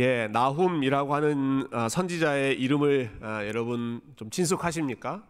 예, 0.00 0.28
나훔이라고 0.32 1.14
하는 1.14 1.68
아, 1.72 1.90
선지자의 1.90 2.58
이름을 2.58 3.18
아, 3.20 3.44
여러분 3.44 4.00
좀 4.16 4.30
친숙하십니까? 4.30 5.22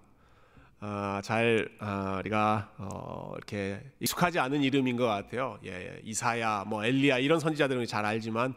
아, 0.79 1.21
잘 1.25 1.69
우리가 2.21 2.71
어, 2.79 3.33
이렇게 3.35 3.83
익숙하지 3.99 4.39
않은 4.39 4.63
이름인 4.63 4.97
것 4.97 5.07
같아요. 5.07 5.59
예, 5.67 6.01
이사야, 6.05 6.67
뭐 6.69 6.85
엘리야 6.85 7.19
이런 7.19 7.41
선지자들은 7.41 7.85
잘 7.87 8.07
알지만 8.07 8.55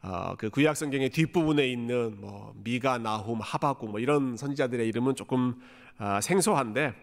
어, 0.00 0.36
그 0.38 0.48
구약 0.48 0.76
성경의 0.76 1.10
뒷부분에 1.10 1.66
있는 1.66 2.20
뭐 2.20 2.54
미가, 2.62 2.98
나훔, 2.98 3.40
하박국 3.40 3.90
뭐 3.90 3.98
이런 3.98 4.36
선지자들의 4.36 4.86
이름은 4.86 5.16
조금 5.16 5.60
생소한데 6.22 6.94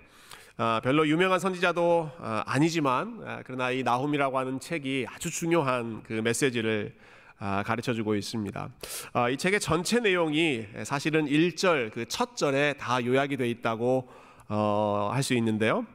별로 0.82 1.06
유명한 1.06 1.40
선지자도 1.40 2.10
아니지만 2.46 3.44
그러나 3.44 3.72
이 3.72 3.84
나훔이라고 3.84 4.40
하는 4.40 4.62
책이 4.62 5.08
아주 5.10 5.30
중요한 5.30 6.04
그 6.04 6.14
메시지를 6.14 6.96
아, 6.96 7.15
가르쳐 7.38 7.94
주고 7.94 8.16
있습니다. 8.16 8.70
아, 9.14 9.30
이 9.30 9.38
책의 9.38 9.60
전체 9.60 10.00
내용이 10.00 10.66
사실은 10.84 11.26
1절 11.26 11.92
그 11.92 12.06
첫 12.08 12.38
절에 12.38 12.74
다 12.74 13.04
요약이 13.04 13.36
되어 13.36 13.48
있다고 13.48 14.08
어, 14.48 15.10
할수 15.14 15.34
있는데요. 15.34 15.86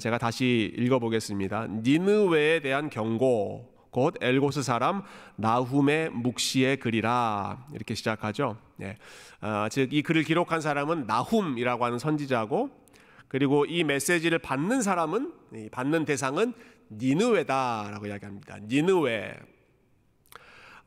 제가 0.00 0.18
다시 0.18 0.72
읽어 0.76 0.98
보겠습니다. 0.98 1.66
니느웨에 1.68 2.60
대한 2.60 2.88
경고 2.90 3.72
곧 3.90 4.14
엘고스 4.20 4.62
사람 4.62 5.02
나훔의 5.36 6.10
묵시의 6.10 6.76
글이라 6.78 7.66
이렇게 7.74 7.94
시작하죠. 7.94 8.58
예. 8.82 8.96
아, 9.40 9.68
즉이 9.70 10.02
글을 10.02 10.22
기록한 10.24 10.60
사람은 10.60 11.06
나훔이라고 11.06 11.84
하는 11.84 11.98
선지자고 11.98 12.70
그리고 13.28 13.64
이 13.64 13.82
메시지를 13.84 14.38
받는 14.38 14.82
사람은 14.82 15.32
받는 15.72 16.04
대상은 16.04 16.52
니느웨다라고 16.90 18.06
이야기합니다. 18.06 18.58
니느웨 18.68 19.34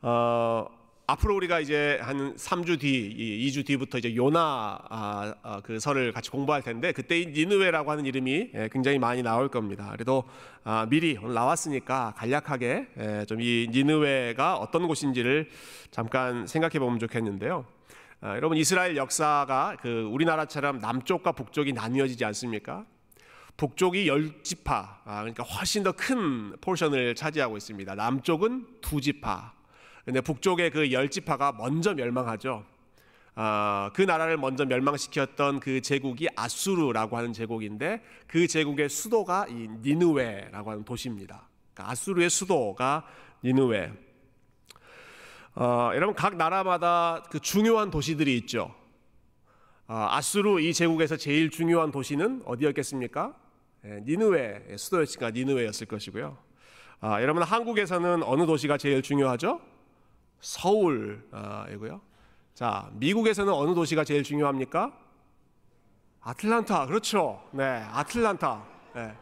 어, 0.02 0.66
앞으로 1.06 1.34
우리가 1.36 1.60
이제 1.60 1.98
한 2.02 2.34
3주 2.36 2.78
뒤, 2.78 3.48
2주 3.50 3.66
뒤부터 3.66 3.98
이제 3.98 4.14
요나 4.14 4.78
아, 4.88 5.34
아, 5.42 5.60
그 5.62 5.80
서를 5.80 6.12
같이 6.12 6.30
공부할 6.30 6.62
텐데 6.62 6.92
그때 6.92 7.20
이 7.20 7.26
니느웨라고 7.26 7.90
하는 7.90 8.06
이름이 8.06 8.50
예, 8.54 8.68
굉장히 8.72 8.98
많이 8.98 9.22
나올 9.22 9.48
겁니다. 9.48 9.88
그래도 9.92 10.24
아, 10.62 10.86
미리 10.88 11.18
오늘 11.20 11.34
나왔으니까 11.34 12.14
간략하게 12.16 12.86
예, 12.98 13.24
좀이 13.26 13.68
니느웨가 13.72 14.56
어떤 14.56 14.86
곳인지를 14.86 15.48
잠깐 15.90 16.46
생각해 16.46 16.78
보면 16.78 16.98
좋겠는데요. 17.00 17.66
아, 18.20 18.36
여러분 18.36 18.56
이스라엘 18.56 18.96
역사가 18.96 19.78
그 19.80 20.08
우리나라처럼 20.12 20.78
남쪽과 20.78 21.32
북쪽이 21.32 21.72
나뉘어지지 21.72 22.24
않습니까? 22.24 22.84
북쪽이 23.56 24.06
열 24.08 24.42
지파, 24.42 25.00
아, 25.04 25.20
그러니까 25.20 25.42
훨씬 25.42 25.82
더 25.82 25.92
큰 25.92 26.56
포션을 26.60 27.14
차지하고 27.14 27.56
있습니다. 27.56 27.94
남쪽은 27.94 28.66
두 28.80 29.00
지파. 29.00 29.59
근데 30.10 30.22
북쪽의 30.22 30.70
그 30.72 30.90
열지파가 30.90 31.52
먼저 31.52 31.94
멸망하죠. 31.94 32.64
아, 33.36 33.92
그 33.94 34.02
나라를 34.02 34.38
먼저 34.38 34.64
멸망시켰던 34.64 35.60
그 35.60 35.80
제국이 35.82 36.26
아수르라고 36.34 37.16
하는 37.16 37.32
제국인데 37.32 38.02
그 38.26 38.48
제국의 38.48 38.88
수도가 38.88 39.46
이 39.48 39.68
니누웨라고 39.82 40.68
하는 40.68 40.84
도시입니다. 40.84 41.48
그러니까 41.72 41.92
아수르의 41.92 42.28
수도가 42.28 43.06
니누웨. 43.44 43.92
어, 45.54 45.92
여러분 45.94 46.16
각 46.16 46.36
나라마다 46.36 47.22
그 47.30 47.38
중요한 47.38 47.92
도시들이 47.92 48.36
있죠. 48.38 48.74
어, 49.86 50.08
아수르 50.10 50.58
이 50.58 50.74
제국에서 50.74 51.16
제일 51.16 51.50
중요한 51.50 51.92
도시는 51.92 52.42
어디였겠습니까? 52.46 53.36
예, 53.84 54.00
니누웨 54.04 54.76
수도였으니까 54.76 55.30
니누웨였을 55.30 55.86
것이고요. 55.86 56.36
아, 56.98 57.22
여러분 57.22 57.44
한국에서는 57.44 58.24
어느 58.24 58.44
도시가 58.44 58.76
제일 58.76 59.02
중요하죠? 59.02 59.69
서울이고요. 60.40 62.00
자, 62.54 62.90
미국에서는 62.92 63.52
어느 63.52 63.74
도시가 63.74 64.04
제일 64.04 64.22
중요합니까? 64.22 64.92
아틀란타, 66.22 66.86
그렇죠. 66.86 67.42
네, 67.52 67.64
아틀란타. 67.64 68.64
네. 68.94 69.14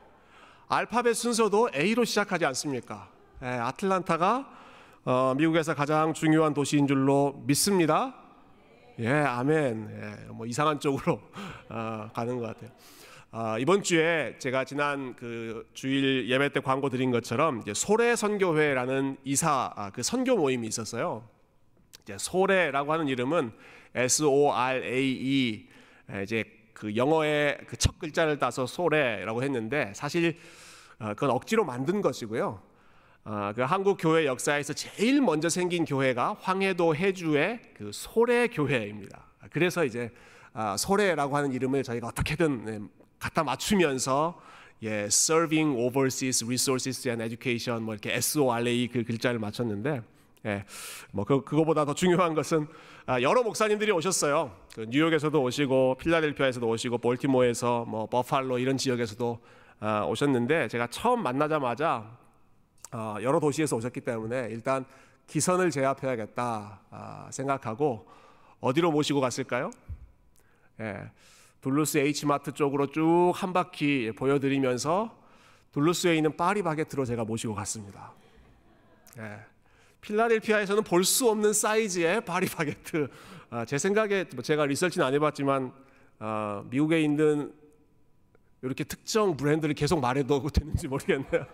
알파벳 0.69 1.15
순서도 1.15 1.71
A로 1.75 2.05
시작하지 2.05 2.45
않습니까? 2.47 3.09
네, 3.41 3.49
아틀란타가 3.49 4.59
어, 5.05 5.35
미국에서 5.37 5.75
가장 5.75 6.13
중요한 6.13 6.53
도시인 6.53 6.87
줄로 6.87 7.43
믿습니다. 7.47 8.15
예, 8.99 9.11
아멘. 9.11 9.89
예, 9.91 10.33
뭐 10.33 10.45
이상한 10.45 10.81
쪽으로 10.81 11.21
어, 11.71 12.11
가는 12.13 12.39
것 12.39 12.47
같아요. 12.47 12.71
아, 13.31 13.59
이번 13.59 13.83
주에 13.83 14.37
제가 14.39 14.65
지난 14.65 15.15
그 15.15 15.69
주일 15.75 16.31
예배 16.31 16.49
때 16.51 16.61
광고 16.61 16.89
드린 16.89 17.11
것처럼 17.11 17.63
소래 17.75 18.17
선교회라는 18.17 19.19
이사 19.25 19.71
아, 19.77 19.91
그 19.91 20.03
선교 20.03 20.35
모임이 20.35 20.67
있었어요. 20.67 21.29
이제 22.03 22.17
소래라고 22.19 22.91
하는 22.91 23.07
이름은 23.07 23.53
S 23.95 24.25
O 24.25 24.51
R 24.51 24.83
A 24.83 25.13
E 25.13 25.69
이제 26.23 26.45
그 26.73 26.97
영어의 26.97 27.59
그 27.67 27.77
첫 27.77 27.99
글자를 27.99 28.39
따서 28.39 28.65
소래라고 28.65 29.43
했는데 29.43 29.93
사실 29.95 30.39
어, 30.99 31.09
그건 31.09 31.31
억지로 31.31 31.67
만든 31.67 32.01
것이고요. 32.01 32.63
어, 33.25 33.53
그 33.55 33.61
한국 33.61 33.99
교회 34.01 34.25
역사에서 34.25 34.73
제일 34.73 35.21
먼저 35.21 35.51
생긴 35.51 35.85
교회가 35.85 36.39
황해도 36.41 36.97
해주의 36.97 37.61
그 37.77 37.91
소래 37.93 38.49
교회입니다. 38.49 39.27
그래서 39.51 39.85
이제 39.85 40.11
아, 40.55 40.79
소래라고 40.79 41.37
하는 41.37 41.53
이름을 41.53 41.83
저희가 41.83 42.07
어떻게든 42.07 42.65
네, 42.65 42.81
갖다 43.19 43.43
맞추면서 43.45 44.41
예, 44.83 45.07
Serving 45.07 45.77
Overseas 45.77 46.45
Resources 46.45 47.09
and 47.09 47.23
Education 47.23 47.83
뭐 47.83 47.95
이렇게 47.95 48.13
SORA 48.15 48.89
그 48.89 49.03
글자를 49.03 49.39
맞췄는데 49.41 50.03
예, 50.47 50.65
뭐 51.11 51.25
그, 51.25 51.43
그거보다 51.43 51.85
더 51.85 51.95
중요한 51.95 52.35
것은 52.35 52.69
아, 53.07 53.21
여러 53.23 53.43
목사님들이 53.43 53.91
오셨어요. 53.91 54.55
그 54.75 54.87
뉴욕에서도 54.89 55.43
오시고 55.43 55.97
필라델피아에서도 55.99 56.69
오시고 56.69 56.99
볼티모어에서 56.99 57.87
뭐 57.87 58.07
버팔로 58.07 58.59
이런 58.59 58.77
지역에서도 58.77 59.41
아, 59.81 60.05
오셨는데 60.05 60.69
제가 60.69 60.87
처음 60.89 61.23
만나자마자 61.23 62.17
아, 62.91 63.17
여러 63.23 63.41
도시에서 63.41 63.77
오셨기 63.77 64.01
때문에 64.03 64.49
일단 64.51 64.85
기선을 65.27 65.71
제압해야겠다 65.71 66.81
아, 66.91 67.29
생각하고 67.33 68.07
어디로 68.61 68.91
모시고 68.91 69.21
갔을까요? 69.21 69.71
예. 70.81 71.11
둘루스 71.61 71.99
H마트 71.99 72.53
쪽으로 72.53 72.87
쭉 72.87 73.33
한 73.35 73.53
바퀴 73.53 74.13
보여드리면서 74.13 75.17
둘루스에 75.73 76.17
있는 76.17 76.37
파리바게트로 76.37 77.05
제가 77.05 77.25
모시고 77.25 77.55
갔습니다. 77.55 78.13
네. 79.17 79.39
필라델피아에서는 80.01 80.85
볼 80.85 81.05
수 81.05 81.29
없는 81.29 81.53
사이즈의 81.53 82.25
파리바게트. 82.25 83.09
아, 83.51 83.65
제 83.65 83.77
생각에 83.79 84.25
뭐 84.35 84.43
제가 84.43 84.67
리서치는 84.67 85.07
안 85.07 85.15
해봤지만 85.15 85.73
아, 86.21 86.63
미국에 86.71 87.01
있는 87.03 87.53
이렇게 88.63 88.83
특정 88.85 89.37
브랜드를 89.37 89.75
계속 89.75 90.01
말해도 90.01 90.47
되는지 90.51 90.89
모르겠네요. 90.89 91.47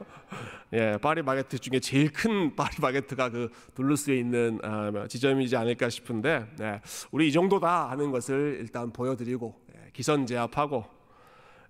예, 0.75 0.98
파리바게트 1.00 1.59
중에 1.59 1.81
제일 1.81 2.12
큰 2.12 2.54
파리바게트가 2.56 3.31
그 3.31 3.50
둘루스에 3.75 4.16
있는 4.16 4.59
아, 4.62 5.06
지점이지 5.09 5.56
않을까 5.56 5.88
싶은데, 5.88 6.47
네, 6.59 6.81
우리 7.10 7.28
이 7.28 7.32
정도다 7.32 7.91
하는 7.91 8.10
것을 8.10 8.59
일단 8.60 8.91
보여드리고 8.92 9.64
기선제압하고 9.94 10.84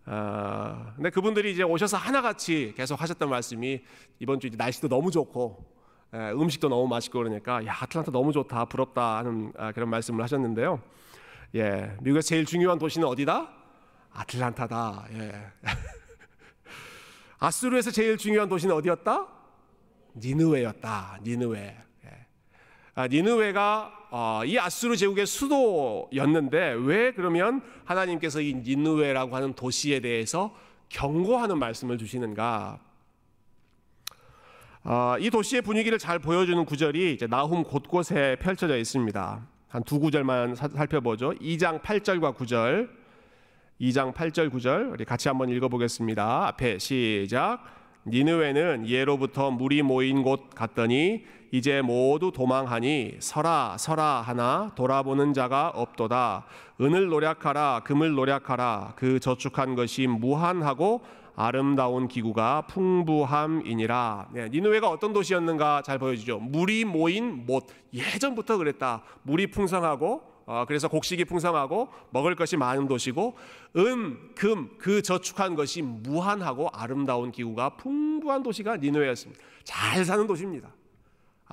어, 0.07 0.93
근데 0.97 1.11
그분들이 1.11 1.53
이제 1.53 1.63
오셔서 1.63 1.97
하나같이 1.97 2.75
계속 2.77 3.01
하셨던 3.01 3.31
말씀이 3.31 3.83
이번 4.19 4.41
주 4.41 4.51
날씨도 4.55 4.89
너무 4.89 5.11
좋고 5.11 5.65
에, 6.13 6.31
음식도 6.33 6.69
너무 6.69 6.89
맛있고 6.89 7.21
그러니까 7.21 7.65
야 7.65 7.77
아틀란타 7.81 8.11
너무 8.11 8.33
좋다 8.33 8.67
부럽다 8.67 9.19
하는 9.19 9.53
아, 9.57 9.73
그런 9.73 9.89
말씀을 9.89 10.23
하셨는데요. 10.23 10.83
예, 11.55 11.97
미국에서 12.01 12.29
제일 12.29 12.45
중요한 12.45 12.79
도시는 12.79 13.07
어디다? 13.07 13.49
아틀란타다. 14.13 15.07
예. 15.13 15.47
아수르에서 17.39 17.91
제일 17.91 18.17
중요한 18.17 18.49
도시는 18.49 18.75
어디였다? 18.75 19.27
니느웨였다. 20.17 21.19
니느웨. 21.23 21.77
예. 22.97 23.01
아, 23.01 23.09
니느웨가 23.09 23.93
어, 24.11 24.43
이 24.45 24.59
아수르 24.59 24.97
제국의 24.97 25.27
수도였는데 25.27 26.77
왜 26.85 27.13
그러면 27.13 27.61
하나님께서 27.85 28.41
이 28.41 28.55
니누웨라고 28.55 29.35
하는 29.35 29.53
도시에 29.55 30.01
대해서 30.01 30.55
경고하는 30.89 31.59
말씀을 31.59 31.99
주시는가? 31.99 32.79
어, 34.85 35.17
이 35.19 35.31
도시의 35.31 35.63
분위기를 35.63 35.99
잘 35.99 36.19
보여주는 36.19 36.63
구절이 36.65 37.15
이제 37.15 37.27
나훔 37.27 37.65
곳곳에 37.65 38.37
펼쳐져 38.41 38.77
있습니다. 38.77 39.49
한 39.69 39.83
두 39.83 39.99
구절만 39.99 40.55
살펴보죠. 40.55 41.33
2장 41.33 41.81
8절과 41.83 42.37
9절. 42.37 42.89
2장 43.81 44.15
8절 44.15 44.49
9절 44.53 44.93
우리 44.93 45.05
같이 45.05 45.27
한번 45.27 45.49
읽어보겠습니다. 45.49 46.47
앞에 46.47 46.79
시작. 46.79 47.65
니느웨는 48.07 48.87
예로부터 48.89 49.51
물이 49.51 49.83
모인 49.83 50.23
곳 50.23 50.51
같더니 50.51 51.25
이제 51.55 51.83
모두 51.83 52.33
도망하니 52.33 53.19
서라 53.21 53.77
서라 53.79 54.23
하나 54.23 54.73
돌아보는 54.75 55.33
자가 55.33 55.69
없도다 55.69 56.47
은을 56.81 57.07
노력하라 57.07 57.83
금을 57.85 58.11
노력하라 58.11 58.95
그 58.97 59.21
저축한 59.21 59.77
것이 59.77 60.09
무한하고 60.09 61.03
아름다운 61.37 62.09
기구가 62.09 62.63
풍부함이니라. 62.63 64.31
네, 64.33 64.49
니누웨가 64.49 64.91
어떤 64.91 65.13
도시였는가 65.13 65.83
잘 65.83 66.01
보여주죠. 66.01 66.41
물이 66.41 66.87
모인 66.87 67.47
못 67.47 67.69
예전부터 67.93 68.57
그랬다. 68.59 69.05
물이 69.23 69.53
풍성하고 69.53 70.23
어, 70.47 70.65
그래서 70.67 70.89
곡식이 70.89 71.25
풍성하고 71.25 71.89
먹을 72.11 72.35
것이 72.35 72.57
많은 72.57 72.89
도시고 72.89 73.37
은, 73.77 74.35
금, 74.35 74.71
그 74.77 75.03
저축한 75.03 75.55
것이 75.55 75.83
무한하고 75.83 76.71
아름다운 76.73 77.31
기구가 77.31 77.77
풍부한 77.77 78.43
도시가 78.43 78.79
니누웨였습니다. 78.79 79.41
잘 79.63 80.05
사는 80.05 80.27
도시입니다. 80.27 80.73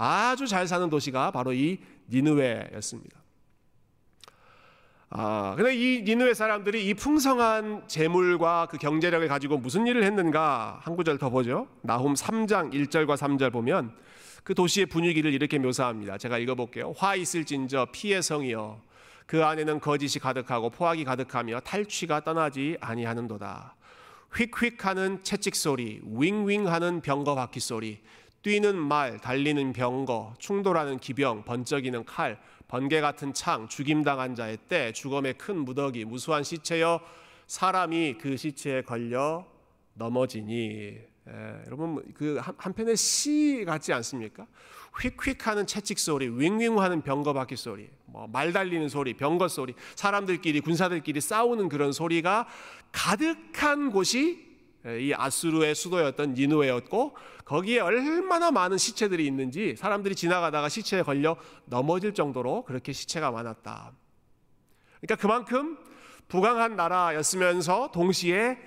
아주 0.04 0.48
잘 0.48 0.68
사는 0.68 0.90
도시가 0.90 1.30
바로 1.30 1.54
이 1.54 1.78
니누웨였습니다. 2.10 3.22
아, 5.12 5.54
근데 5.56 5.76
이 5.76 6.02
니누의 6.02 6.34
사람들이 6.34 6.88
이 6.88 6.96
풍성한 6.96 7.88
재물과 7.88 8.68
그 8.72 8.80
경제력을 8.80 9.28
가지고 9.28 9.60
무슨 9.60 9.86
일을 9.86 10.04
했는가 10.04 10.80
한 10.82 10.96
구절 10.96 11.20
더 11.20 11.30
보죠. 11.30 11.68
나훔 11.82 12.16
3장 12.16 12.74
1절과 12.74 13.16
3절 13.16 13.52
보면 13.52 13.96
그 14.44 14.56
도시의 14.56 14.88
분위기를 14.88 15.34
이렇게 15.34 15.60
묘사합니다. 15.60 16.18
제가 16.18 16.40
읽어볼게요. 16.40 16.94
화 16.98 17.16
있을진저 17.16 17.90
피의 17.92 18.24
성이여 18.24 18.82
그 19.28 19.46
안에는 19.46 19.80
거짓이 19.80 20.20
가득하고 20.20 20.72
포악이 20.72 21.04
가득하며 21.04 21.60
탈취가 21.60 22.22
떠나지 22.22 22.76
아니하는도다. 22.82 23.76
휙휙하는 24.34 25.24
채찍 25.24 25.56
소리, 25.56 26.02
윙윙하는 26.04 27.02
병거 27.02 27.36
바퀴 27.36 27.60
소리, 27.60 28.00
뛰는 28.42 28.76
말, 28.78 29.20
달리는 29.20 29.72
병거, 29.74 30.36
충돌하는 30.40 30.98
기병, 30.98 31.44
번쩍이는 31.44 32.06
칼, 32.06 32.40
번개 32.68 33.02
같은 33.02 33.34
창, 33.34 33.68
죽임당한 33.68 34.34
자의 34.36 34.58
때, 34.58 34.92
죽음의 34.94 35.36
큰 35.38 35.60
무더기, 35.64 36.06
무수한 36.06 36.44
시체여 36.44 37.00
사람이 37.46 38.18
그 38.20 38.38
시체에 38.38 38.82
걸려 38.82 39.46
넘어지니. 39.94 40.98
예, 41.28 41.62
여러분 41.68 42.02
그 42.16 42.40
한편의 42.58 42.98
시 42.98 43.64
같지 43.66 43.94
않습니까? 43.94 44.48
휙휙하는 45.00 45.68
채찍 45.68 46.00
소리, 46.00 46.28
윙윙하는 46.28 47.04
병거 47.04 47.34
바퀴 47.34 47.56
소리, 47.56 47.88
뭐 48.06 48.28
말 48.28 48.52
달리는 48.52 48.90
소리, 48.90 49.14
병거 49.14 49.48
소리, 49.48 49.76
사람들끼리 49.96 50.62
군사들끼리 50.62 51.22
싸우는 51.22 51.70
그런 51.70 51.92
소리가 51.92 52.48
가득한 52.92 53.92
곳이 53.92 54.51
이 54.86 55.14
아수르의 55.16 55.76
수도였던 55.76 56.34
니누웨였고 56.34 57.16
거기에 57.46 57.80
얼마나 57.80 58.50
많은 58.52 58.78
시체들이 58.78 59.26
있는지 59.26 59.76
사람들이 59.78 60.16
지나가다가 60.16 60.70
시체에 60.70 61.04
걸려 61.04 61.36
넘어질 61.66 62.14
정도로 62.14 62.64
그렇게 62.64 62.94
시체가 62.94 63.32
많았다. 63.32 63.92
그러니까 65.02 65.16
그만큼 65.22 65.78
부강한 66.28 66.76
나라였으면서 66.76 67.92
동시에 67.92 68.58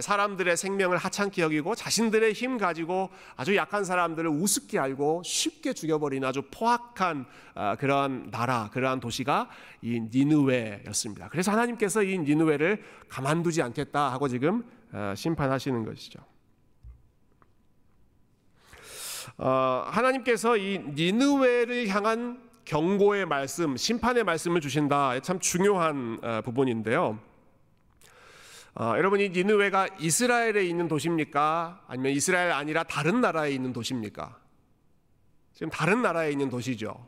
사람들의 0.00 0.56
생명을 0.56 0.96
하찮게 0.96 1.42
여기고 1.42 1.74
자신들의 1.74 2.32
힘 2.32 2.56
가지고 2.56 3.10
아주 3.36 3.54
약한 3.54 3.84
사람들을 3.84 4.30
우습게 4.30 4.78
알고 4.78 5.22
쉽게 5.24 5.74
죽여버리는 5.74 6.26
아주 6.26 6.42
포악한 6.50 7.26
아, 7.54 7.76
그러한 7.76 8.30
나라, 8.30 8.70
그러한 8.72 9.00
도시가 9.00 9.50
이 9.82 10.00
니누웨였습니다. 10.10 11.28
그래서 11.28 11.52
하나님께서 11.52 12.02
이 12.02 12.18
니누웨를 12.18 12.82
가만두지 13.10 13.60
않겠다 13.60 14.10
하고 14.10 14.28
지금 14.28 14.58
어, 14.58 14.83
심판하시는 15.16 15.84
것이죠. 15.84 16.20
어, 19.38 19.84
하나님께서 19.86 20.56
이 20.56 20.78
니느웨를 20.78 21.88
향한 21.88 22.40
경고의 22.64 23.26
말씀, 23.26 23.76
심판의 23.76 24.24
말씀을 24.24 24.60
주신다. 24.60 25.18
참 25.20 25.38
중요한 25.38 26.18
어, 26.22 26.40
부분인데요. 26.44 27.18
어, 28.76 28.94
여러분 28.96 29.20
이 29.20 29.28
니느웨가 29.28 29.88
이스라엘에 29.98 30.64
있는 30.64 30.88
도시입니까? 30.88 31.84
아니면 31.86 32.12
이스라엘 32.12 32.52
아니라 32.52 32.82
다른 32.82 33.20
나라에 33.20 33.52
있는 33.52 33.72
도시입니까? 33.72 34.38
지금 35.52 35.70
다른 35.70 36.02
나라에 36.02 36.32
있는 36.32 36.50
도시죠. 36.50 37.06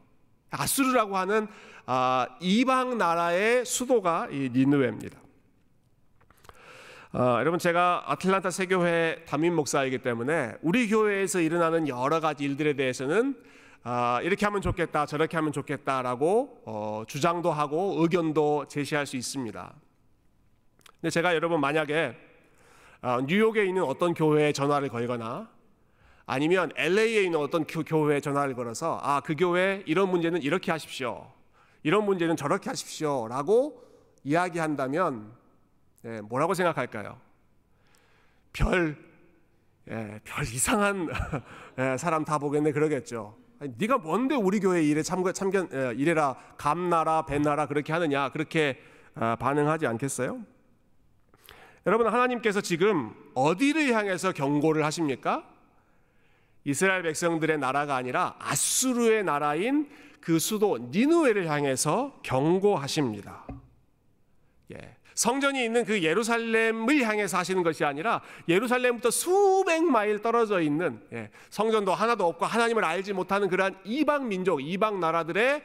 아수르라고 0.50 1.16
하는 1.16 1.48
아, 1.86 2.26
이방 2.40 2.98
나라의 2.98 3.64
수도가 3.64 4.28
이 4.30 4.50
니느웨입니다. 4.52 5.18
어, 7.18 7.38
여러분 7.40 7.58
제가 7.58 8.04
아틀란타 8.08 8.50
세교회 8.50 9.24
담임 9.26 9.56
목사이기 9.56 10.00
때문에 10.00 10.52
우리 10.60 10.86
교회에서 10.86 11.40
일어나는 11.40 11.88
여러 11.88 12.20
가지 12.20 12.44
일들에 12.44 12.74
대해서는 12.74 13.34
어, 13.84 14.18
이렇게 14.22 14.44
하면 14.44 14.60
좋겠다, 14.60 15.06
저렇게 15.06 15.38
하면 15.38 15.50
좋겠다라고 15.50 16.60
어, 16.66 17.04
주장도 17.06 17.50
하고 17.52 17.96
의견도 18.00 18.66
제시할 18.68 19.06
수 19.06 19.16
있습니다. 19.16 19.74
근데 21.00 21.08
제가 21.08 21.34
여러분 21.34 21.58
만약에 21.58 22.14
어, 23.00 23.22
뉴욕에 23.22 23.64
있는 23.64 23.82
어떤 23.82 24.12
교회에 24.12 24.52
전화를 24.52 24.90
걸거나 24.90 25.48
아니면 26.26 26.70
LA에 26.76 27.22
있는 27.22 27.38
어떤 27.40 27.64
교, 27.64 28.10
회에 28.10 28.20
전화를 28.20 28.54
걸어서 28.54 29.00
아 29.02 29.22
그 29.22 29.36
교회 29.36 29.82
이런 29.86 30.10
문제는 30.10 30.42
이렇게 30.42 30.70
하십시오, 30.70 31.32
이런 31.82 32.04
문제는 32.04 32.36
저렇게 32.36 32.68
하십시오라고 32.68 33.82
이야기한다면 34.22 35.45
예, 36.06 36.20
뭐라고 36.20 36.54
생각할까요? 36.54 37.20
별, 38.52 38.96
예, 39.90 40.20
별 40.24 40.44
이상한 40.44 41.08
예, 41.78 41.96
사람 41.98 42.24
다 42.24 42.38
보겠네 42.38 42.72
그러겠죠. 42.72 43.36
아니, 43.58 43.72
네가 43.76 43.98
뭔데 43.98 44.36
우리 44.36 44.60
교회 44.60 44.82
일에 44.82 45.02
참견, 45.02 45.34
참견 45.34 45.68
예, 45.72 45.94
이래라 45.96 46.36
감나라 46.56 47.26
배나라 47.26 47.66
그렇게 47.66 47.92
하느냐 47.92 48.30
그렇게 48.30 48.80
아, 49.16 49.34
반응하지 49.36 49.86
않겠어요? 49.86 50.40
여러분 51.86 52.06
하나님께서 52.06 52.60
지금 52.60 53.14
어디를 53.34 53.92
향해서 53.92 54.32
경고를 54.32 54.84
하십니까? 54.84 55.48
이스라엘 56.64 57.02
백성들의 57.02 57.58
나라가 57.58 57.96
아니라 57.96 58.36
아수르의 58.40 59.24
나라인 59.24 59.88
그 60.20 60.38
수도 60.38 60.78
니누웨를 60.90 61.48
향해서 61.48 62.20
경고하십니다. 62.22 63.46
예. 64.72 64.96
성전이 65.16 65.64
있는 65.64 65.84
그 65.84 66.02
예루살렘을 66.02 67.02
향해서 67.02 67.38
하시는 67.38 67.62
것이 67.62 67.84
아니라 67.84 68.20
예루살렘부터 68.48 69.10
수백 69.10 69.82
마일 69.82 70.20
떨어져 70.20 70.60
있는 70.60 71.00
예, 71.12 71.30
성전도 71.48 71.94
하나도 71.94 72.26
없고 72.28 72.44
하나님을 72.44 72.84
알지 72.84 73.14
못하는 73.14 73.48
그러한 73.48 73.76
이방 73.84 74.28
민족, 74.28 74.60
이방 74.60 75.00
나라들의 75.00 75.62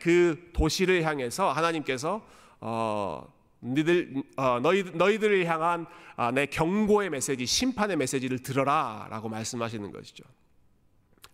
그 0.00 0.50
도시를 0.52 1.02
향해서 1.02 1.50
하나님께서 1.50 2.24
어, 2.60 3.26
너희들 3.58 4.22
어, 4.36 4.60
너희 4.62 4.84
너희들을 4.84 5.44
향한 5.46 5.86
아, 6.16 6.30
내 6.30 6.46
경고의 6.46 7.10
메시지, 7.10 7.44
심판의 7.44 7.96
메시지를 7.96 8.38
들어라라고 8.38 9.28
말씀하시는 9.28 9.90
것이죠. 9.90 10.22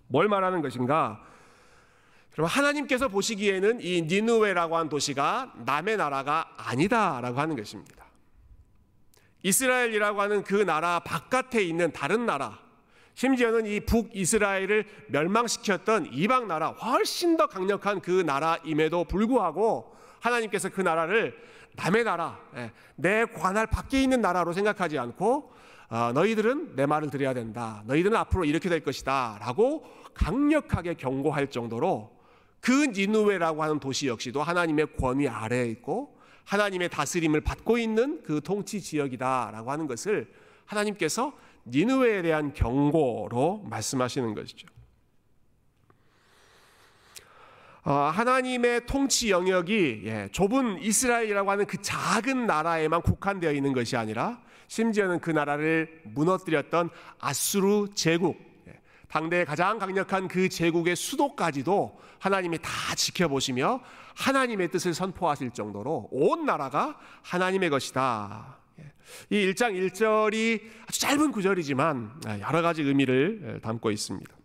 뭘 0.06 0.28
말하는 0.28 0.62
것인가? 0.62 1.22
그럼 2.40 2.48
하나님께서 2.48 3.08
보시기에는 3.08 3.82
이 3.82 4.00
니누웨라고 4.00 4.74
한 4.74 4.88
도시가 4.88 5.52
남의 5.66 5.98
나라가 5.98 6.50
아니다라고 6.56 7.38
하는 7.38 7.54
것입니다. 7.54 8.06
이스라엘이라고 9.42 10.22
하는 10.22 10.42
그 10.42 10.54
나라 10.54 11.00
바깥에 11.00 11.62
있는 11.62 11.92
다른 11.92 12.24
나라, 12.24 12.58
심지어는 13.12 13.66
이 13.66 13.80
북이스라엘을 13.80 14.86
멸망시켰던 15.08 16.14
이방 16.14 16.48
나라, 16.48 16.68
훨씬 16.68 17.36
더 17.36 17.46
강력한 17.46 18.00
그 18.00 18.22
나라임에도 18.22 19.04
불구하고 19.04 19.94
하나님께서 20.20 20.70
그 20.70 20.80
나라를 20.80 21.36
남의 21.76 22.04
나라, 22.04 22.40
예, 22.56 22.72
내 22.96 23.26
관할 23.26 23.66
밖에 23.66 24.02
있는 24.02 24.22
나라로 24.22 24.54
생각하지 24.54 24.98
않고 24.98 25.52
어, 25.90 26.12
너희들은 26.14 26.74
내 26.74 26.86
말을 26.86 27.10
들어야 27.10 27.34
된다. 27.34 27.82
너희들은 27.84 28.16
앞으로 28.16 28.46
이렇게 28.46 28.70
될 28.70 28.80
것이다. 28.80 29.36
라고 29.40 29.84
강력하게 30.14 30.94
경고할 30.94 31.50
정도로 31.50 32.19
그 32.60 32.86
니누웨라고 32.86 33.62
하는 33.62 33.80
도시 33.80 34.06
역시도 34.06 34.42
하나님의 34.42 34.96
권위 34.96 35.28
아래에 35.28 35.66
있고 35.70 36.18
하나님의 36.44 36.88
다스림을 36.88 37.40
받고 37.42 37.78
있는 37.78 38.22
그 38.22 38.40
통치 38.42 38.80
지역이다라고 38.80 39.70
하는 39.70 39.86
것을 39.86 40.32
하나님께서 40.66 41.32
니누웨에 41.66 42.22
대한 42.22 42.52
경고로 42.52 43.66
말씀하시는 43.68 44.34
것이죠. 44.34 44.68
어, 47.82 47.92
하나님의 47.92 48.86
통치 48.86 49.30
영역이 49.30 50.02
예, 50.04 50.28
좁은 50.32 50.82
이스라엘이라고 50.82 51.50
하는 51.50 51.66
그 51.66 51.80
작은 51.80 52.46
나라에만 52.46 53.00
국한되어 53.02 53.52
있는 53.52 53.72
것이 53.72 53.96
아니라 53.96 54.42
심지어는 54.68 55.20
그 55.20 55.30
나라를 55.30 56.02
무너뜨렸던 56.04 56.90
아수르 57.18 57.88
제국 57.94 58.49
당대의 59.10 59.44
가장 59.44 59.78
강력한 59.78 60.28
그 60.28 60.48
제국의 60.48 60.96
수도까지도 60.96 62.00
하나님이 62.20 62.58
다 62.62 62.70
지켜보시며 62.94 63.80
하나님의 64.14 64.70
뜻을 64.70 64.94
선포하실 64.94 65.50
정도로 65.50 66.08
온 66.12 66.46
나라가 66.46 66.96
하나님의 67.22 67.70
것이다. 67.70 68.58
이 69.30 69.34
1장 69.34 69.74
1절이 69.74 70.62
아주 70.86 71.00
짧은 71.00 71.32
구절이지만 71.32 72.20
여러 72.40 72.62
가지 72.62 72.82
의미를 72.82 73.60
담고 73.62 73.90
있습니다. 73.90 74.36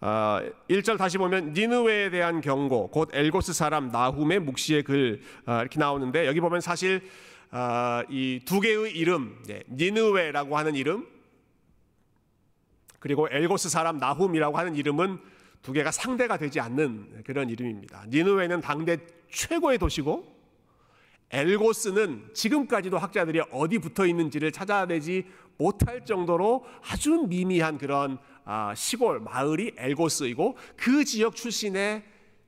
1절 0.00 0.94
아, 0.94 0.96
다시 0.96 1.18
보면 1.18 1.52
니느웨에 1.52 2.08
대한 2.08 2.40
경고, 2.40 2.88
곧 2.88 3.10
엘고스 3.12 3.52
사람 3.52 3.88
나훔의 3.88 4.40
묵시의 4.40 4.82
글 4.82 5.20
아, 5.44 5.60
이렇게 5.60 5.78
나오는데 5.78 6.26
여기 6.26 6.40
보면 6.40 6.62
사실 6.62 7.02
어, 7.52 8.02
이두 8.08 8.60
개의 8.60 8.96
이름, 8.96 9.42
네, 9.46 9.62
니느웨라고 9.68 10.56
하는 10.56 10.74
이름, 10.74 11.06
그리고 13.00 13.26
엘고스 13.30 13.68
사람 13.68 13.98
나훔이라고 13.98 14.56
하는 14.56 14.76
이름은 14.76 15.18
두 15.62 15.72
개가 15.72 15.90
상대가 15.90 16.36
되지 16.36 16.60
않는 16.60 17.22
그런 17.24 17.50
이름입니다. 17.50 18.04
니느웨는 18.08 18.60
당대 18.60 18.98
최고의 19.30 19.78
도시고 19.78 20.38
엘고스는 21.30 22.30
지금까지도 22.34 22.98
학자들이 22.98 23.40
어디 23.52 23.78
붙어 23.78 24.06
있는지를 24.06 24.52
찾아내지 24.52 25.26
못할 25.58 26.04
정도로 26.04 26.64
아주 26.90 27.26
미미한 27.28 27.78
그런 27.78 28.18
아, 28.44 28.74
시골 28.74 29.20
마을이 29.20 29.74
엘고스이고 29.76 30.56
그 30.76 31.04
지역 31.04 31.36
출신의 31.36 32.02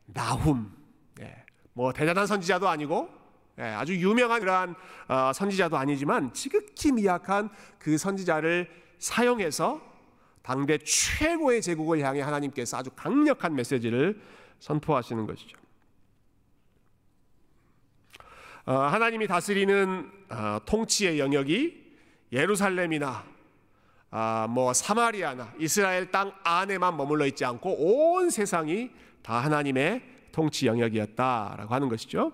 나훔, 0.07 0.73
예, 1.21 1.45
뭐 1.75 1.93
대단한 1.93 2.27
선지자도 2.27 2.69
아니고 2.69 3.09
예, 3.59 3.63
아주 3.63 3.95
유명한 3.95 4.41
그러한 4.41 4.75
어, 5.09 5.33
선지자도 5.33 5.77
아니지만 5.77 6.33
지극히 6.33 6.91
미약한 6.91 7.51
그 7.79 7.97
선지자를 7.99 8.69
사용해서 8.99 9.92
당대 10.43 10.79
최고의 10.79 11.63
제국을 11.63 12.01
향해 12.01 12.21
하나님께서 12.21 12.79
아주 12.79 12.91
강력한 12.97 13.55
메시지를 13.55 14.21
선포하시는 14.59 15.27
것이죠. 15.27 15.57
어, 18.65 18.75
하나님이 18.75 19.27
다스리는 19.27 20.11
어, 20.31 20.59
통치의 20.65 21.19
영역이 21.19 21.83
예루살렘이나 22.33 23.25
아, 24.15 24.47
뭐 24.49 24.75
사마리아나 24.75 25.53
이스라엘 25.59 26.11
땅 26.11 26.33
안에만 26.45 26.97
머물러 26.97 27.27
있지 27.27 27.45
않고 27.47 28.17
온 28.17 28.29
세상이 28.29 28.91
다 29.23 29.39
하나님의 29.39 30.03
통치 30.33 30.67
영역이었다라고 30.67 31.75
하는 31.75 31.89
것이죠. 31.89 32.33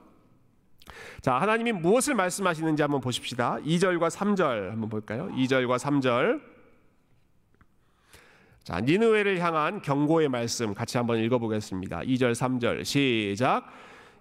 자, 1.21 1.35
하나님이 1.35 1.73
무엇을 1.73 2.15
말씀하시는지 2.15 2.83
한번 2.83 3.00
보십시다. 3.00 3.59
2절과 3.65 4.11
3절 4.11 4.71
한번 4.71 4.88
볼까요? 4.88 5.29
2절과 5.33 5.79
3절. 5.79 6.58
자, 8.65 8.81
니느웨를 8.81 9.38
향한 9.38 9.81
경고의 9.81 10.29
말씀 10.29 10.75
같이 10.75 10.99
한번 10.99 11.19
읽어 11.19 11.38
보겠습니다. 11.38 12.00
2절, 12.00 12.33
3절. 12.33 12.85
시작. 12.85 13.65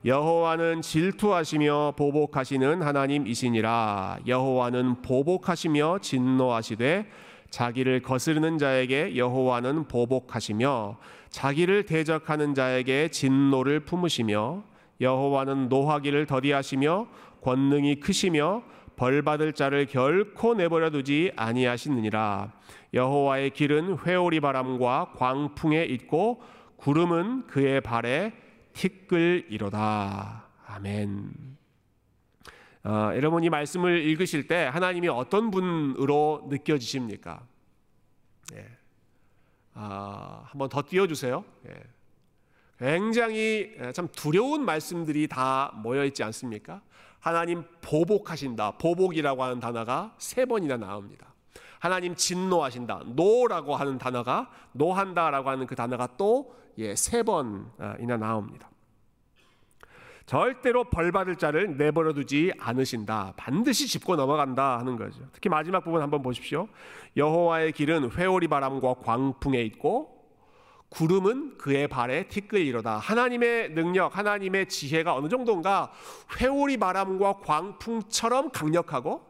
여호와는 0.06 0.82
질투하시며 0.84 1.96
보복하시는 1.98 2.82
하나님이시니라 2.82 4.20
여호와는 4.28 5.02
보복하시며 5.02 6.00
진노하시되 6.00 7.08
자기를 7.50 8.02
거스르는 8.04 8.58
자에게 8.58 9.18
여호와는 9.18 9.88
보복하시며 9.88 10.98
자기를 11.30 11.86
대적하는 11.88 12.54
자에게 12.54 13.10
진노를 13.10 13.82
품으시며 13.82 14.64
여호와는 15.02 15.68
노하기를 15.68 16.26
더디하시며 16.28 17.08
권능이 17.42 17.96
크시며 18.00 18.64
벌 18.98 19.22
받을 19.22 19.54
자를 19.54 19.86
결코 19.86 20.56
내버려 20.56 20.90
두지 20.90 21.32
아니하시느니라 21.36 22.52
여호와의 22.94 23.52
길은 23.52 24.00
회오리 24.00 24.42
바람과 24.42 25.14
광풍에 25.16 25.86
있고 25.86 26.42
구름은 26.78 27.48
그의 27.48 27.82
발에 27.82 28.34
티끌이로다. 28.74 30.46
아멘. 30.66 31.58
어, 32.84 33.12
여러분 33.16 33.44
이 33.44 33.50
말씀을 33.50 34.02
읽으실 34.02 34.48
때 34.48 34.64
하나님이 34.66 35.10
어떤 35.10 35.52
분으로 35.52 36.48
느껴지십니까? 36.50 37.46
예. 38.54 38.66
아, 39.74 40.44
한번 40.46 40.70
더 40.70 40.82
띄워주세요. 40.88 41.44
예. 41.68 41.74
굉장히 42.80 43.76
예, 43.80 43.92
참 43.92 44.08
두려운 44.08 44.64
말씀들이 44.64 45.28
다 45.28 45.72
모여 45.76 46.06
있지 46.06 46.24
않습니까? 46.24 46.82
하나님 47.28 47.64
보복하신다. 47.82 48.78
보복이라고 48.78 49.44
하는 49.44 49.60
단어가 49.60 50.14
세 50.18 50.46
번이나 50.46 50.78
나옵니다. 50.78 51.28
하나님 51.80 52.16
진노하신다. 52.16 53.04
노라고 53.08 53.76
하는 53.76 53.98
단어가 53.98 54.50
노한다라고 54.72 55.50
하는 55.50 55.68
그 55.68 55.76
단어가 55.76 56.08
또 56.18 56.56
예, 56.78 56.96
세 56.96 57.24
번이나 57.24 58.18
나옵니다. 58.18 58.70
절대로 60.26 60.84
벌 60.86 61.12
받을 61.12 61.36
자를 61.38 61.78
내버려 61.78 62.14
두지 62.14 62.54
않으신다. 62.60 63.34
반드시 63.38 63.88
짚고 63.88 64.16
넘어간다 64.16 64.78
하는 64.80 64.98
거죠. 64.98 65.22
특히 65.32 65.50
마지막 65.50 65.84
부분 65.84 66.02
한번 66.02 66.22
보십시오. 66.22 66.68
여호와의 67.16 67.72
길은 67.74 68.12
회오리 68.12 68.48
바람과 68.48 68.96
광풍에 68.96 69.62
있고 69.64 70.17
구름은 70.90 71.58
그의 71.58 71.88
발에 71.88 72.28
티끌이로다. 72.28 72.98
하나님의 72.98 73.72
능력, 73.74 74.18
하나님의 74.18 74.68
지혜가 74.70 75.16
어느 75.16 75.28
정도인가 75.28 75.92
회오리 76.40 76.78
바람과 76.78 77.40
광풍처럼 77.40 78.52
강력하고 78.52 79.26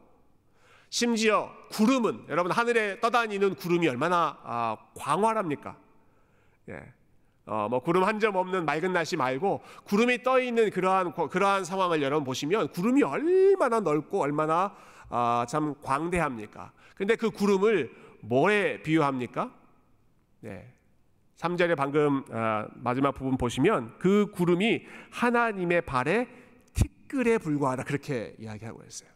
심지어 0.90 1.52
구름은 1.72 2.26
여러분 2.30 2.52
하늘에 2.52 3.00
떠다니는 3.00 3.56
구름이 3.56 3.88
얼마나 3.88 4.38
아, 4.44 4.78
광활합니까? 4.96 5.76
예. 6.70 6.94
어, 7.46 7.68
뭐 7.70 7.80
구름 7.80 8.04
한 8.04 8.20
점 8.20 8.36
없는 8.36 8.66
맑은 8.66 8.94
날씨 8.94 9.16
말고 9.16 9.62
구름이 9.86 10.24
떠 10.24 10.40
있는 10.40 10.70
그러한 10.70 11.14
그러한 11.14 11.64
상황을 11.66 12.02
여러분 12.02 12.24
보시면 12.26 12.70
구름이 12.70 13.04
얼마나 13.04 13.80
넓고 13.80 14.22
얼마나 14.22 14.76
아, 15.10 15.46
참 15.50 15.74
광대합니까? 15.82 16.72
근데 16.96 17.16
그 17.16 17.30
구름을 17.32 17.92
뭐에 18.22 18.82
비유합니까? 18.84 19.52
네. 20.42 20.74
3절에 21.38 21.75
방금 21.75 22.24
아, 22.32 22.67
마지막 22.75 23.12
부분 23.12 23.38
보시면 23.38 23.98
그 24.00 24.32
구름이 24.32 24.84
하나님의 25.12 25.82
발에 25.84 26.27
티끌에 26.74 27.38
불과하다 27.38 27.84
그렇게 27.84 28.36
이야기하고 28.39 28.82
있어요. 28.88 29.10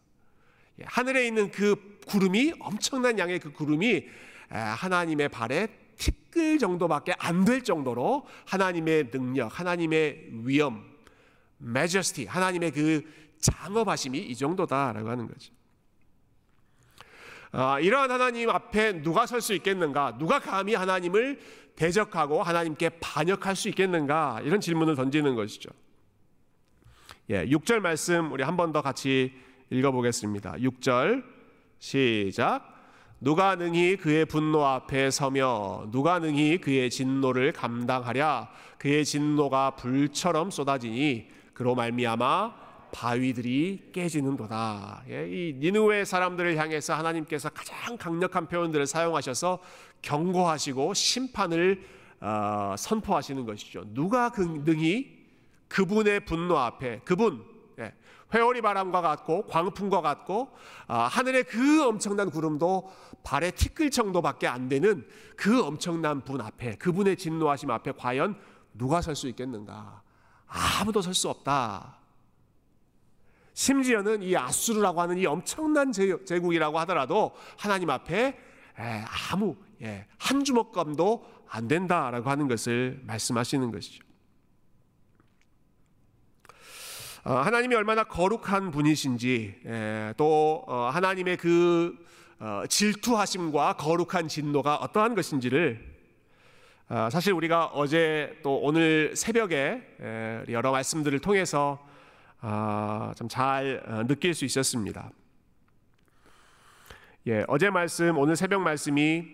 예, 0.79 0.83
하늘에 0.85 1.25
있는 1.27 1.49
그 1.51 1.99
구름이 2.07 2.53
엄청난 2.59 3.17
양의 3.17 3.39
그 3.39 3.51
구름이 3.51 4.05
하나님의 4.49 5.29
발에 5.29 5.67
티끌 5.97 6.57
정도밖에 6.59 7.13
안 7.17 7.45
될 7.45 7.63
정도로 7.63 8.25
하나님의 8.45 9.11
능력, 9.11 9.59
하나님의 9.59 10.29
위엄, 10.45 10.83
majesty, 11.61 12.27
하나님의 12.27 12.71
그 12.71 13.01
장업하심이 13.39 14.19
이 14.19 14.35
정도다라고 14.35 15.09
하는 15.09 15.27
거죠. 15.27 15.53
아, 17.53 17.79
이러한 17.79 18.09
하나님 18.09 18.49
앞에 18.49 19.01
누가 19.01 19.25
설 19.25 19.41
수 19.41 19.53
있겠는가? 19.53 20.17
누가 20.17 20.39
감히 20.39 20.73
하나님을 20.73 21.39
대적하고 21.81 22.43
하나님께 22.43 22.89
반역할 23.01 23.55
수 23.55 23.67
있겠는가? 23.69 24.39
이런 24.43 24.61
질문을 24.61 24.95
던지는 24.95 25.33
것이죠. 25.33 25.71
예, 27.31 27.43
6절 27.47 27.79
말씀 27.79 28.31
우리 28.31 28.43
한 28.43 28.55
번 28.55 28.71
더 28.71 28.83
같이 28.83 29.33
읽어보겠습니다. 29.71 30.53
6절 30.59 31.23
시작. 31.79 32.67
누가 33.19 33.55
능히 33.55 33.97
그의 33.97 34.25
분노 34.25 34.63
앞에 34.63 35.09
서며 35.09 35.87
누가 35.91 36.19
능히 36.19 36.59
그의 36.59 36.91
진노를 36.91 37.51
감당하랴 37.53 38.51
그의 38.77 39.03
진노가 39.03 39.71
불처럼 39.71 40.51
쏟아지니 40.51 41.29
그로 41.55 41.73
말미암아 41.73 42.61
바위들이 42.91 43.89
깨지는도다. 43.93 45.03
예, 45.09 45.27
이 45.27 45.53
니누의 45.57 46.05
사람들을 46.05 46.57
향해서 46.57 46.93
하나님께서 46.93 47.49
가장 47.49 47.97
강력한 47.97 48.47
표현들을 48.47 48.85
사용하셔서 48.85 49.59
경고하시고 50.01 50.93
심판을 50.93 51.83
어, 52.19 52.75
선포하시는 52.77 53.45
것이죠. 53.45 53.85
누가 53.93 54.31
그 54.31 54.41
능히 54.41 55.19
그분의 55.67 56.25
분노 56.25 56.57
앞에 56.57 57.01
그분 57.05 57.51
회오리 58.33 58.61
바람과 58.61 59.01
같고 59.01 59.45
광풍과 59.47 60.01
같고 60.01 60.49
아, 60.87 61.03
하늘의 61.03 61.43
그 61.45 61.83
엄청난 61.85 62.29
구름도 62.29 62.91
발에 63.23 63.51
티끌 63.51 63.91
정도밖에 63.91 64.47
안 64.47 64.69
되는 64.69 65.07
그 65.35 65.63
엄청난 65.63 66.21
분 66.21 66.41
앞에 66.41 66.75
그분의 66.75 67.17
진노하심 67.17 67.71
앞에 67.71 67.93
과연 67.93 68.39
누가 68.73 69.01
설 69.01 69.15
수 69.15 69.27
있겠는가? 69.27 70.01
아무도 70.47 71.01
설 71.01 71.13
수 71.13 71.29
없다. 71.29 71.97
심지어는 73.53 74.23
이 74.23 74.35
아수르라고 74.35 75.01
하는 75.01 75.17
이 75.17 75.25
엄청난 75.25 75.91
제국이라고 75.91 76.79
하더라도 76.79 77.35
하나님 77.57 77.89
앞에 77.89 78.37
아무 79.31 79.55
예, 79.81 80.05
한 80.17 80.43
주먹감도 80.43 81.25
안 81.49 81.67
된다라고 81.67 82.29
하는 82.29 82.47
것을 82.47 83.01
말씀하시는 83.03 83.71
것이죠. 83.71 84.03
어, 87.23 87.33
하나님이 87.33 87.75
얼마나 87.75 88.03
거룩한 88.03 88.71
분이신지 88.71 89.61
예, 89.65 90.13
또 90.17 90.63
어, 90.67 90.89
하나님의 90.93 91.37
그 91.37 91.95
어, 92.39 92.63
질투하심과 92.67 93.73
거룩한 93.73 94.27
진노가 94.27 94.77
어떠한 94.77 95.15
것인지를 95.15 95.91
사실 97.09 97.31
우리가 97.31 97.67
어제 97.67 98.37
또 98.43 98.57
오늘 98.57 99.15
새벽에 99.15 99.81
예, 100.01 100.43
여러 100.49 100.71
말씀들을 100.71 101.19
통해서 101.19 101.79
좀잘 103.15 104.05
느낄 104.07 104.33
수 104.33 104.45
있었습니다. 104.45 105.11
예, 107.27 107.45
어제 107.47 107.69
말씀, 107.69 108.17
오늘 108.17 108.35
새벽 108.35 108.61
말씀이 108.61 109.27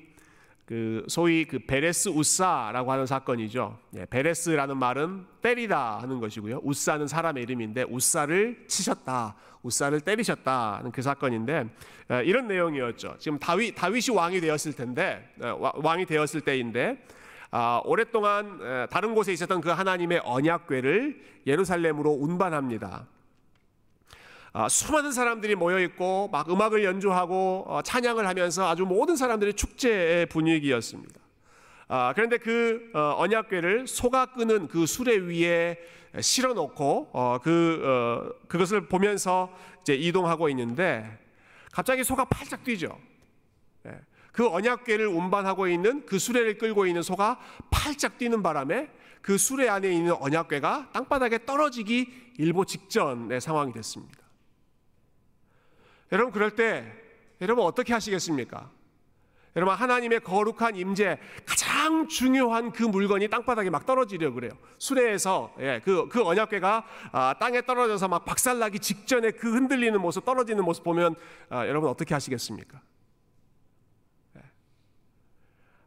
그 0.65 1.05
소위 1.07 1.45
그 1.45 1.57
베레스 1.59 2.09
우사라고 2.09 2.91
하는 2.91 3.05
사건이죠. 3.05 3.79
예, 3.95 4.05
베레스라는 4.05 4.75
말은 4.75 5.25
때리다 5.41 5.99
하는 5.99 6.19
것이고요. 6.19 6.59
우사는 6.63 7.07
사람의 7.07 7.43
이름인데 7.43 7.83
우사를 7.83 8.65
치셨다, 8.67 9.35
우사를 9.63 9.97
때리셨다는 10.01 10.91
그 10.91 11.01
사건인데 11.01 11.69
예, 12.11 12.23
이런 12.25 12.49
내용이었죠. 12.49 13.15
지금 13.19 13.39
다윗 13.39 13.73
다윗이 13.73 14.13
왕이 14.13 14.41
되었을 14.41 14.73
텐데 14.73 15.33
예, 15.41 15.53
왕이 15.57 16.07
되었을 16.07 16.41
때인데 16.41 17.01
아, 17.51 17.81
오랫동안 17.85 18.59
예, 18.61 18.87
다른 18.91 19.15
곳에 19.15 19.31
있었던 19.31 19.61
그 19.61 19.69
하나님의 19.69 20.23
언약궤를 20.25 21.21
예루살렘으로 21.47 22.11
운반합니다. 22.11 23.07
아, 24.59 24.67
수많은 24.67 25.11
사람들이 25.11 25.53
모여 25.53 25.79
있고 25.81 26.29
막 26.31 26.49
음악을 26.49 26.83
연주하고 26.83 27.65
어, 27.67 27.83
찬양을 27.83 28.27
하면서 28.27 28.67
아주 28.67 28.85
모든 28.85 29.15
사람들이 29.15 29.53
축제의 29.53 30.25
분위기였습니다. 30.25 31.21
아, 31.87 32.11
그런데 32.15 32.39
그 32.39 32.89
어, 32.95 33.13
언약궤를 33.19 33.85
소가 33.85 34.25
끄는 34.25 34.67
그 34.67 34.87
수레 34.87 35.17
위에 35.17 35.77
실어 36.21 36.55
놓고 36.55 37.11
어, 37.13 37.37
그 37.43 38.33
그것을 38.47 38.87
보면서 38.87 39.53
이제 39.83 39.93
이동하고 39.93 40.49
있는데 40.49 41.19
갑자기 41.71 42.03
소가 42.03 42.25
팔짝 42.25 42.63
뛰죠. 42.63 42.97
예. 43.85 43.91
그 44.31 44.49
언약궤를 44.49 45.05
운반하고 45.05 45.67
있는 45.67 46.03
그 46.07 46.17
수레를 46.17 46.57
끌고 46.57 46.87
있는 46.87 47.03
소가 47.03 47.39
팔짝 47.69 48.17
뛰는 48.17 48.41
바람에 48.41 48.89
그 49.21 49.37
수레 49.37 49.69
안에 49.69 49.91
있는 49.91 50.13
언약궤가 50.13 50.89
땅바닥에 50.93 51.45
떨어지기 51.45 52.33
일보 52.39 52.65
직전의 52.65 53.39
상황이 53.39 53.71
됐습니다. 53.71 54.26
여러분 56.11 56.31
그럴 56.31 56.51
때 56.51 56.85
여러분 57.41 57.65
어떻게 57.65 57.93
하시겠습니까? 57.93 58.71
여러분 59.55 59.73
하나님의 59.73 60.19
거룩한 60.19 60.75
임재 60.75 61.17
가장 61.43 62.07
중요한 62.07 62.71
그 62.71 62.83
물건이 62.83 63.27
땅바닥에 63.27 63.71
막 63.71 63.87
떨어지려 63.87 64.31
그래요. 64.31 64.51
수레에서 64.77 65.51
예, 65.59 65.81
그, 65.83 66.07
그 66.09 66.23
언약궤가 66.23 66.85
아, 67.11 67.35
땅에 67.39 67.63
떨어져서 67.63 68.07
막 68.07 68.23
박살나기 68.23 68.77
직전에 68.77 69.31
그 69.31 69.51
흔들리는 69.51 69.99
모습 69.99 70.25
떨어지는 70.25 70.63
모습 70.63 70.83
보면 70.83 71.15
아, 71.49 71.65
여러분 71.65 71.89
어떻게 71.89 72.13
하시겠습니까? 72.13 72.79
예. 74.37 74.41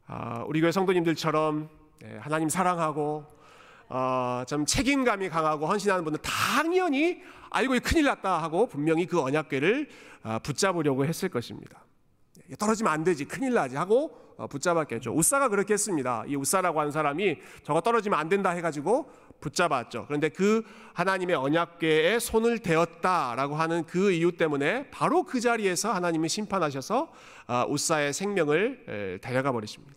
아, 0.08 0.42
우리 0.48 0.60
교회 0.60 0.72
성도님들처럼 0.72 1.68
예, 2.04 2.16
하나님 2.18 2.48
사랑하고 2.48 3.24
어, 3.92 4.44
좀 4.46 4.64
책임감이 4.64 5.28
강하고 5.28 5.66
헌신하는 5.66 6.04
분들 6.04 6.20
당연히 6.22 7.20
알고 7.50 7.74
큰일 7.82 8.04
났다 8.04 8.40
하고 8.40 8.66
분명히 8.68 9.04
그 9.04 9.20
언약궤를 9.20 9.88
아, 10.22 10.38
붙잡으려고 10.38 11.04
했을 11.04 11.28
것입니다. 11.28 11.84
떨어지면 12.58 12.92
안 12.92 13.04
되지, 13.04 13.24
큰일 13.24 13.52
나지 13.52 13.76
하고 13.76 14.16
어, 14.36 14.46
붙잡았겠죠. 14.46 15.12
우사가 15.12 15.48
그렇게 15.48 15.74
했습니다. 15.74 16.24
이 16.28 16.36
우사라고 16.36 16.78
하는 16.78 16.92
사람이 16.92 17.38
저거 17.64 17.80
떨어지면 17.80 18.16
안 18.18 18.28
된다 18.28 18.50
해가지고 18.50 19.10
붙잡았죠. 19.40 20.04
그런데 20.06 20.28
그 20.28 20.62
하나님의 20.94 21.34
언약궤에 21.34 22.20
손을 22.20 22.60
대었다라고 22.60 23.56
하는 23.56 23.84
그 23.86 24.12
이유 24.12 24.36
때문에 24.36 24.88
바로 24.90 25.24
그 25.24 25.40
자리에서 25.40 25.92
하나님이 25.92 26.28
심판하셔서 26.28 27.12
아, 27.48 27.66
우사의 27.68 28.12
생명을 28.12 29.18
데려가 29.20 29.50
버리십니다. 29.50 29.96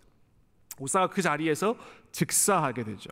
우사가 0.79 1.07
그 1.07 1.21
자리에서 1.21 1.75
즉사하게 2.11 2.85
되죠. 2.85 3.09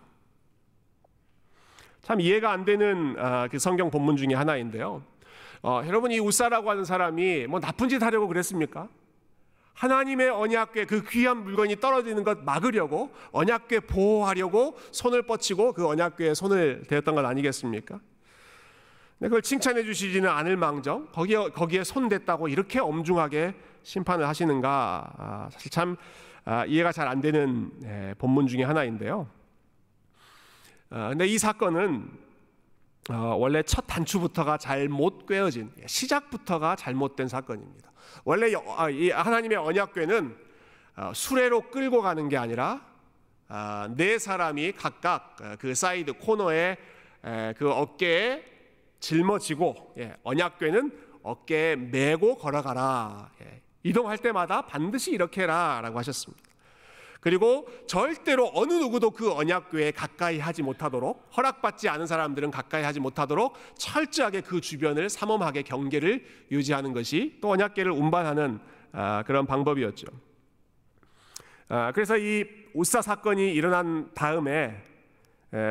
참 2.01 2.19
이해가 2.19 2.51
안 2.51 2.65
되는 2.65 3.15
아, 3.19 3.47
그 3.47 3.59
성경 3.59 3.91
본문 3.91 4.17
중에 4.17 4.33
하나인데요. 4.33 5.03
어, 5.61 5.81
여러분 5.85 6.11
이 6.11 6.19
우사라고 6.19 6.69
하는 6.69 6.83
사람이 6.83 7.45
뭐 7.47 7.59
나쁜 7.59 7.89
짓 7.89 8.01
하려고 8.01 8.27
그랬습니까? 8.27 8.87
하나님의 9.73 10.29
언약궤 10.29 10.85
그 10.85 11.03
귀한 11.09 11.43
물건이 11.43 11.79
떨어지는 11.79 12.23
것 12.23 12.43
막으려고 12.43 13.11
언약궤 13.31 13.81
보호하려고 13.81 14.77
손을 14.91 15.23
뻗치고 15.23 15.73
그 15.73 15.87
언약궤에 15.87 16.33
손을 16.33 16.83
대었던 16.87 17.15
것 17.15 17.23
아니겠습니까? 17.25 17.99
그걸 19.19 19.43
칭찬해 19.43 19.83
주시지는 19.83 20.27
않을 20.27 20.57
망정 20.57 21.07
거기에 21.11 21.49
거기에 21.49 21.83
손 21.83 22.09
댔다고 22.09 22.47
이렇게 22.47 22.79
엄중하게 22.79 23.53
심판을 23.83 24.27
하시는가 24.27 25.13
아, 25.17 25.49
사실 25.51 25.69
참 25.69 25.95
아, 26.43 26.65
이해가 26.65 26.91
잘 26.91 27.07
안 27.07 27.21
되는 27.21 27.71
예, 27.83 28.15
본문 28.17 28.47
중에 28.47 28.63
하나인데요. 28.63 29.27
아, 30.93 31.07
근데 31.07 31.25
이 31.25 31.37
사건은 31.37 32.05
어, 33.09 33.35
원래 33.39 33.63
첫 33.63 33.85
단추부터가 33.87 34.57
잘못 34.57 35.25
꿰어진 35.25 35.71
시작부터가 35.85 36.75
잘못된 36.75 37.29
사건입니다. 37.29 37.93
원래 38.25 38.53
아, 38.75 38.89
이 38.89 39.09
하나님의 39.09 39.57
언약궤는 39.57 40.37
어, 40.97 41.11
수레로 41.15 41.71
끌고 41.71 42.01
가는 42.01 42.27
게 42.27 42.35
아니라 42.35 42.85
아, 43.47 43.89
네 43.95 44.19
사람이 44.19 44.73
각각 44.73 45.37
어, 45.41 45.55
그 45.59 45.73
사이드 45.73 46.13
코너에 46.13 46.75
그 47.55 47.71
어깨에 47.71 48.43
짊어지고 48.99 49.93
예, 49.99 50.17
언약궤는 50.23 51.19
어깨에 51.23 51.75
메고 51.77 52.35
걸어가라. 52.35 53.31
예, 53.41 53.61
이동할 53.83 54.17
때마다 54.17 54.63
반드시 54.63 55.11
이렇게 55.11 55.43
해라라고 55.43 55.99
하셨습니다. 55.99 56.50
그리고 57.21 57.67
절대로 57.85 58.51
어느 58.55 58.73
누구도 58.73 59.11
그 59.11 59.31
언약궤에 59.31 59.91
가까이 59.91 60.39
하지 60.39 60.63
못하도록 60.63 61.29
허락받지 61.37 61.87
않은 61.87 62.07
사람들은 62.07 62.49
가까이 62.49 62.83
하지 62.83 62.99
못하도록 62.99 63.53
철저하게 63.77 64.41
그 64.41 64.59
주변을 64.59 65.07
삼엄하게 65.07 65.61
경계를 65.61 66.25
유지하는 66.51 66.93
것이 66.93 67.37
또 67.39 67.51
언약궤를 67.51 67.91
운반하는 67.91 68.59
아, 68.91 69.23
그런 69.27 69.45
방법이었죠. 69.45 70.07
아, 71.69 71.91
그래서 71.93 72.17
이 72.17 72.43
우사 72.73 73.03
사건이 73.03 73.53
일어난 73.53 74.11
다음에 74.15 74.81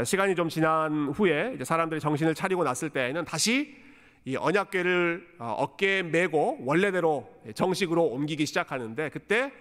시간이 0.05 0.37
좀 0.37 0.49
지난 0.49 1.09
후에 1.09 1.59
사람들이 1.65 2.01
정신을 2.01 2.35
차리고 2.35 2.63
났을 2.63 2.91
때에는 2.91 3.25
다시 3.25 3.77
이 4.25 4.37
언약궤를 4.37 5.37
어, 5.39 5.57
어깨에 5.59 6.03
메고 6.05 6.59
원래대로 6.65 7.29
정식으로 7.55 8.05
옮기기 8.05 8.47
시작하는데 8.47 9.09
그때 9.09 9.45
예, 9.45 9.53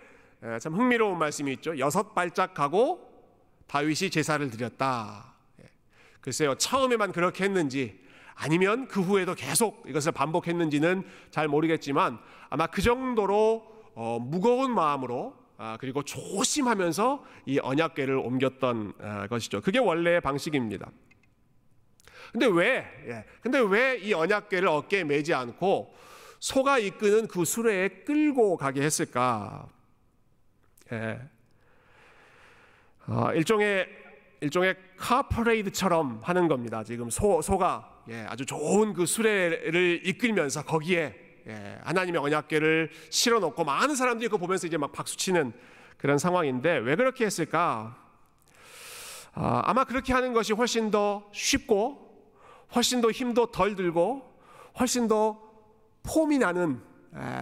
참 0.62 0.74
흥미로운 0.74 1.18
말씀이 1.18 1.52
있죠. 1.54 1.78
여섯 1.80 2.14
발짝 2.16 2.54
가고 2.54 3.08
다윗이 3.68 4.10
제사를 4.10 4.50
드렸다. 4.50 5.34
예. 5.62 5.66
글쎄요, 6.22 6.56
처음에만 6.56 7.12
그렇게 7.12 7.44
했는지 7.44 8.00
아니면 8.36 8.88
그 8.88 9.02
후에도 9.02 9.36
계속 9.36 9.84
이것을 9.88 10.14
반복했는지는 10.14 11.04
잘 11.30 11.48
모르겠지만 11.50 12.20
아마 12.50 12.68
그 12.68 12.82
정도로 12.82 13.68
어, 13.96 14.18
무거운 14.22 14.74
마음으로 14.74 15.36
아, 15.58 15.76
그리고 15.78 16.04
조심하면서 16.04 17.26
이 17.46 17.60
언약궤를 17.60 18.16
옮겼던 18.16 18.94
아, 19.02 19.28
것이죠. 19.28 19.60
그게 19.60 19.78
원래의 19.78 20.22
방식입니다. 20.22 20.90
근데 22.32 22.46
왜? 22.46 22.86
예. 23.08 23.26
근데 23.42 23.60
왜 23.60 24.00
이 24.02 24.14
언약궤를 24.14 24.70
어깨에 24.70 25.04
매지 25.04 25.34
않고 25.34 25.94
소가 26.40 26.80
이끄는 26.80 27.28
그 27.28 27.44
수레에 27.44 27.90
끌고 28.06 28.56
가게 28.56 28.82
했을까? 28.82 29.68
예. 30.92 31.20
어, 33.08 33.32
일종의 33.34 33.88
일종의 34.42 34.76
카퍼레이드처럼 34.98 36.22
하는 36.24 36.48
겁니다. 36.48 36.84
지금 36.84 37.10
소 37.10 37.42
소가 37.42 38.04
예, 38.10 38.26
아주 38.30 38.46
좋은 38.46 38.94
그 38.94 39.06
수레를 39.06 40.02
이끌면서 40.06 40.64
거기에 40.64 41.16
예, 41.48 41.80
하나님의 41.84 42.22
언약궤를 42.22 42.90
실어 43.10 43.40
놓고 43.40 43.64
많은 43.64 43.96
사람들이 43.96 44.30
그거 44.30 44.38
보면서 44.38 44.68
이제 44.68 44.78
막 44.78 44.92
박수 44.92 45.18
치는 45.18 45.54
그런 45.98 46.18
상황인데 46.18 46.78
왜 46.78 46.96
그렇게 46.96 47.26
했을까? 47.26 47.98
아, 49.34 49.62
아마 49.66 49.84
그렇게 49.84 50.14
하는 50.14 50.34
것이 50.34 50.54
훨씬 50.54 50.90
더 50.92 51.30
쉽고 51.34 52.10
훨씬 52.76 53.02
더 53.02 53.12
힘도 53.12 53.52
덜 53.52 53.76
들고 53.76 54.30
훨씬 54.80 55.08
더 55.08 55.40
폼이 56.04 56.38
나는 56.38 56.82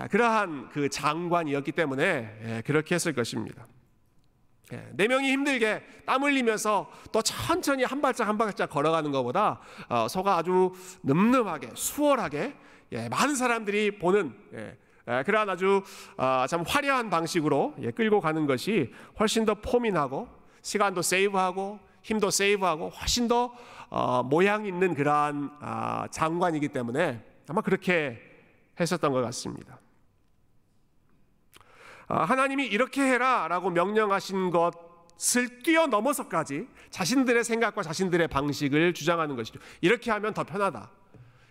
그러한 0.10 0.70
그 0.70 0.90
장관이었기 0.90 1.72
때문에 1.72 2.64
그렇게 2.66 2.96
했을 2.96 3.14
것입니다. 3.14 3.68
네 4.92 5.08
명이 5.08 5.32
힘들게 5.32 5.82
땀 6.06 6.24
흘리면서 6.24 6.92
또 7.12 7.22
천천히 7.22 7.84
한 7.84 8.02
발짝 8.02 8.28
한 8.28 8.38
발짝 8.38 8.70
걸어가는 8.70 9.12
것보다 9.12 9.62
어, 9.88 10.08
소가 10.10 10.38
아주 10.38 10.74
늠름하게 11.04 11.72
수월하게 11.74 12.54
예, 12.92 13.10
많은 13.10 13.36
사람들이 13.36 13.98
보는 13.98 14.34
그러한 15.26 15.50
아주 15.50 15.84
어, 16.18 16.46
참 16.48 16.64
화려한 16.68 17.10
방식으로 17.10 17.76
예, 17.82 17.92
끌고 17.92 18.20
가는 18.20 18.46
것이 18.46 18.94
훨씬 19.20 19.46
더 19.46 19.56
폼이 19.56 19.92
나고 19.92 20.28
시간도 20.62 21.02
세이브하고 21.02 21.80
힘도 22.04 22.30
세이브하고 22.30 22.90
훨씬 22.90 23.28
더 23.28 23.54
어, 23.90 24.24
모양 24.24 24.66
있는 24.66 24.94
그러한 24.94 25.50
아, 25.62 26.08
장관이기 26.12 26.70
때문에 26.70 27.24
아마 27.48 27.62
그렇게 27.62 28.20
했었던 28.80 29.12
것 29.12 29.22
같습니다. 29.22 29.80
아, 32.08 32.24
하나님이 32.24 32.66
이렇게 32.68 33.02
해라 33.02 33.48
라고 33.50 33.70
명령하신 33.70 34.52
것을 34.52 35.60
뛰어넘어서까지 35.64 36.68
자신들의 36.90 37.44
생각과 37.44 37.84
자신들의 37.84 38.28
방식을 38.30 38.94
주장하는 38.94 39.36
것이죠. 39.36 39.60
이렇게 39.82 40.12
하면 40.12 40.34
더 40.34 40.44
편하다. 40.44 40.90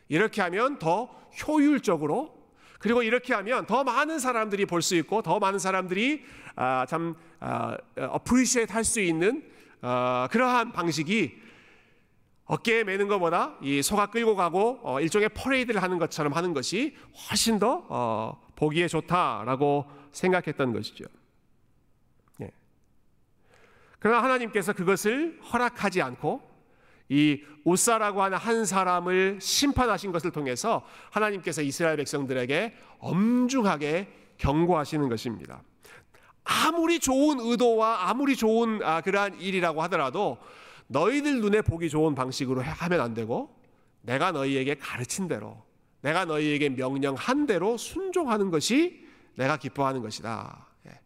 이렇게 0.08 0.40
하면 0.42 0.78
더 0.78 1.10
효율적으로 1.46 2.34
그리고 2.78 3.02
이렇게 3.02 3.34
하면 3.34 3.66
더 3.66 3.84
많은 3.84 4.18
사람들이 4.18 4.66
볼 4.66 4.80
수 4.80 4.94
있고 4.96 5.22
더 5.22 5.38
많은 5.38 5.58
사람들이 5.58 6.24
아, 6.54 6.86
참 6.86 7.14
appreciate 7.96 8.72
할 8.72 8.84
수 8.84 9.00
있는 9.00 9.44
어, 9.82 10.26
그러한 10.30 10.72
방식이 10.72 11.38
어깨에 12.46 12.84
매는 12.84 13.08
것보다 13.08 13.56
이 13.60 13.82
소가 13.82 14.06
끌고 14.06 14.36
가고 14.36 14.80
어, 14.82 15.00
일종의 15.00 15.30
퍼레이드를 15.30 15.82
하는 15.82 15.98
것처럼 15.98 16.32
하는 16.32 16.54
것이 16.54 16.96
훨씬 17.28 17.58
더 17.58 17.84
어, 17.88 18.40
보기에 18.54 18.88
좋다라고 18.88 19.84
생각했던 20.12 20.72
것이죠. 20.72 21.04
예. 22.42 22.50
그러나 23.98 24.22
하나님께서 24.22 24.72
그것을 24.72 25.40
허락하지 25.52 26.02
않고 26.02 26.40
이 27.08 27.42
우사라고 27.64 28.22
하는 28.22 28.38
한 28.38 28.64
사람을 28.64 29.38
심판하신 29.40 30.12
것을 30.12 30.30
통해서 30.30 30.86
하나님께서 31.10 31.62
이스라엘 31.62 31.96
백성들에게 31.96 32.74
엄중하게 32.98 34.08
경고하시는 34.38 35.08
것입니다. 35.08 35.62
아무리 36.44 37.00
좋은 37.00 37.40
의도와 37.40 38.08
아무리 38.08 38.36
좋은 38.36 38.80
아, 38.84 39.00
그러한 39.00 39.40
일이라고 39.40 39.82
하더라도 39.82 40.38
너희들 40.88 41.40
눈에 41.40 41.62
보기 41.62 41.88
좋은 41.90 42.14
방식으로 42.14 42.62
하면 42.62 43.00
안 43.00 43.14
되고 43.14 43.54
내가 44.02 44.32
너희에게 44.32 44.76
가르친 44.76 45.28
대로 45.28 45.64
내가 46.00 46.24
너희에게 46.24 46.68
명령한 46.70 47.46
대로 47.46 47.76
순종하는 47.76 48.50
것이 48.50 49.04
내가 49.34 49.56
기뻐하는 49.56 50.00
것이다. 50.02 50.66
예. 50.86 51.00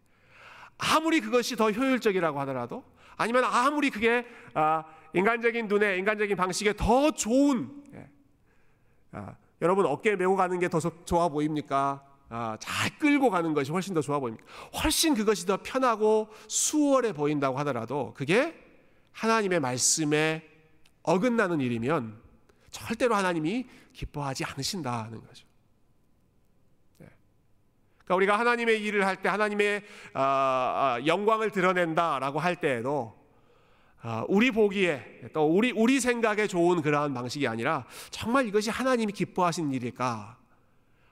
아무리 0.79 1.21
그것이 1.21 1.57
더 1.57 1.71
효율적이라고 1.71 2.38
하더라도 2.40 2.85
아니면 3.16 3.45
아무리 3.45 3.90
그게 3.90 4.27
아, 4.55 4.85
인간적인 5.14 5.66
눈에 5.69 5.97
인간적인 5.99 6.37
방식에 6.37 6.75
더 6.77 7.11
좋은 7.11 7.71
예. 7.95 8.09
아, 9.12 9.35
여러분 9.62 9.87
어깨에 9.87 10.16
메고 10.16 10.37
가는 10.37 10.59
게 10.59 10.69
더 10.69 10.79
좋아 10.79 11.29
보입니까? 11.29 12.05
아, 12.29 12.57
잘 12.61 12.97
끌고 12.99 13.31
가는 13.31 13.55
것이 13.55 13.73
훨씬 13.73 13.95
더 13.95 14.01
좋아 14.01 14.19
보입니까? 14.21 14.45
훨씬 14.83 15.14
그것이 15.14 15.47
더 15.47 15.57
편하고 15.62 16.29
수월해 16.49 17.12
보인다고 17.12 17.59
하더라도 17.61 18.12
그게 18.14 18.55
하나님의 19.12 19.61
말씀에 19.61 20.49
어긋나는 21.03 21.61
일이면 21.61 22.20
절대로 22.70 23.14
하나님이 23.14 23.66
기뻐하지 23.92 24.44
않으신다는 24.44 25.20
거죠. 25.20 25.46
네. 26.99 27.09
그러니까 27.99 28.14
우리가 28.14 28.38
하나님의 28.38 28.83
일을 28.83 29.07
할 29.07 29.16
때 29.23 29.29
하나님의 29.29 29.83
아, 30.14 30.23
아, 30.23 31.07
영광을 31.07 31.51
드러낸다라고 31.51 32.38
할 32.38 32.57
때에도 32.57 33.18
아, 34.03 34.25
우리 34.29 34.51
보기에 34.51 35.31
또 35.33 35.46
우리 35.46 35.73
우리 35.73 36.01
생각에 36.01 36.46
좋은 36.46 36.81
그러한 36.81 37.12
방식이 37.12 37.46
아니라 37.46 37.85
정말 38.11 38.46
이것이 38.46 38.70
하나님이 38.70 39.12
기뻐하시는 39.12 39.73
일일까? 39.73 40.38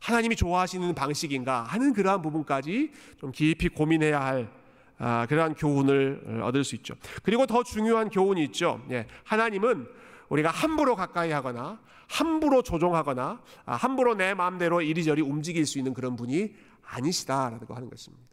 하나님이 0.00 0.36
좋아하시는 0.36 0.94
방식인가 0.94 1.64
하는 1.64 1.92
그러한 1.92 2.22
부분까지 2.22 2.92
좀 3.18 3.32
깊이 3.32 3.68
고민해야 3.68 4.20
할 4.20 4.50
아, 4.98 5.26
그러한 5.26 5.54
교훈을 5.54 6.42
얻을 6.42 6.64
수 6.64 6.74
있죠. 6.76 6.94
그리고 7.22 7.46
더 7.46 7.62
중요한 7.62 8.10
교훈이 8.10 8.42
있죠. 8.44 8.80
예, 8.90 9.06
하나님은 9.24 9.88
우리가 10.28 10.50
함부로 10.50 10.96
가까이 10.96 11.30
하거나 11.30 11.80
함부로 12.08 12.62
조종하거나 12.62 13.40
아, 13.66 13.74
함부로 13.76 14.14
내 14.14 14.34
마음대로 14.34 14.80
이리저리 14.80 15.22
움직일 15.22 15.66
수 15.66 15.78
있는 15.78 15.94
그런 15.94 16.16
분이 16.16 16.54
아니시다라고 16.84 17.74
하는 17.74 17.90
것입니다. 17.90 18.24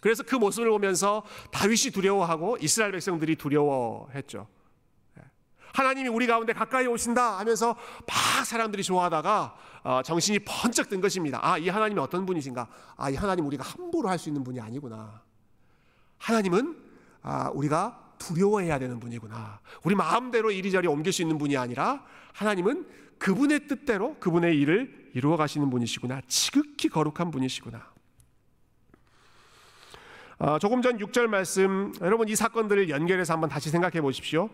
그래서 0.00 0.22
그 0.22 0.36
모습을 0.36 0.70
보면서 0.70 1.24
다윗이 1.52 1.92
두려워하고 1.92 2.58
이스라엘 2.60 2.92
백성들이 2.92 3.36
두려워했죠. 3.36 4.46
하나님이 5.72 6.08
우리 6.08 6.26
가운데 6.26 6.52
가까이 6.52 6.86
오신다 6.86 7.38
하면서 7.38 7.76
막 8.06 8.44
사람들이 8.44 8.82
좋아하다가 8.82 9.56
어, 9.84 10.02
정신이 10.02 10.40
번쩍 10.40 10.88
든 10.88 11.00
것입니다. 11.00 11.38
아, 11.42 11.56
이 11.58 11.68
하나님이 11.68 12.00
어떤 12.00 12.26
분이신가? 12.26 12.66
아, 12.96 13.10
이 13.10 13.14
하나님 13.14 13.46
우리가 13.46 13.62
함부로 13.64 14.08
할 14.08 14.18
수 14.18 14.28
있는 14.28 14.42
분이 14.42 14.58
아니구나. 14.60 15.22
하나님은 16.18 16.76
아, 17.22 17.50
우리가 17.54 18.14
두려워해야 18.18 18.78
되는 18.78 18.98
분이구나. 19.00 19.60
우리 19.84 19.94
마음대로 19.94 20.50
이리저리 20.50 20.88
옮길 20.88 21.12
수 21.12 21.22
있는 21.22 21.38
분이 21.38 21.56
아니라 21.56 22.04
하나님은 22.34 22.86
그분의 23.18 23.66
뜻대로 23.66 24.16
그분의 24.20 24.58
일을 24.58 25.10
이루어 25.14 25.36
가시는 25.36 25.70
분이시구나. 25.70 26.20
지극히 26.28 26.88
거룩한 26.88 27.30
분이시구나. 27.30 27.92
아, 30.40 30.58
조금 30.60 30.82
전 30.82 30.98
6절 30.98 31.26
말씀 31.26 31.92
여러분 32.00 32.28
이 32.28 32.36
사건들을 32.36 32.90
연결해서 32.90 33.32
한번 33.32 33.50
다시 33.50 33.70
생각해 33.70 34.00
보십시오. 34.00 34.50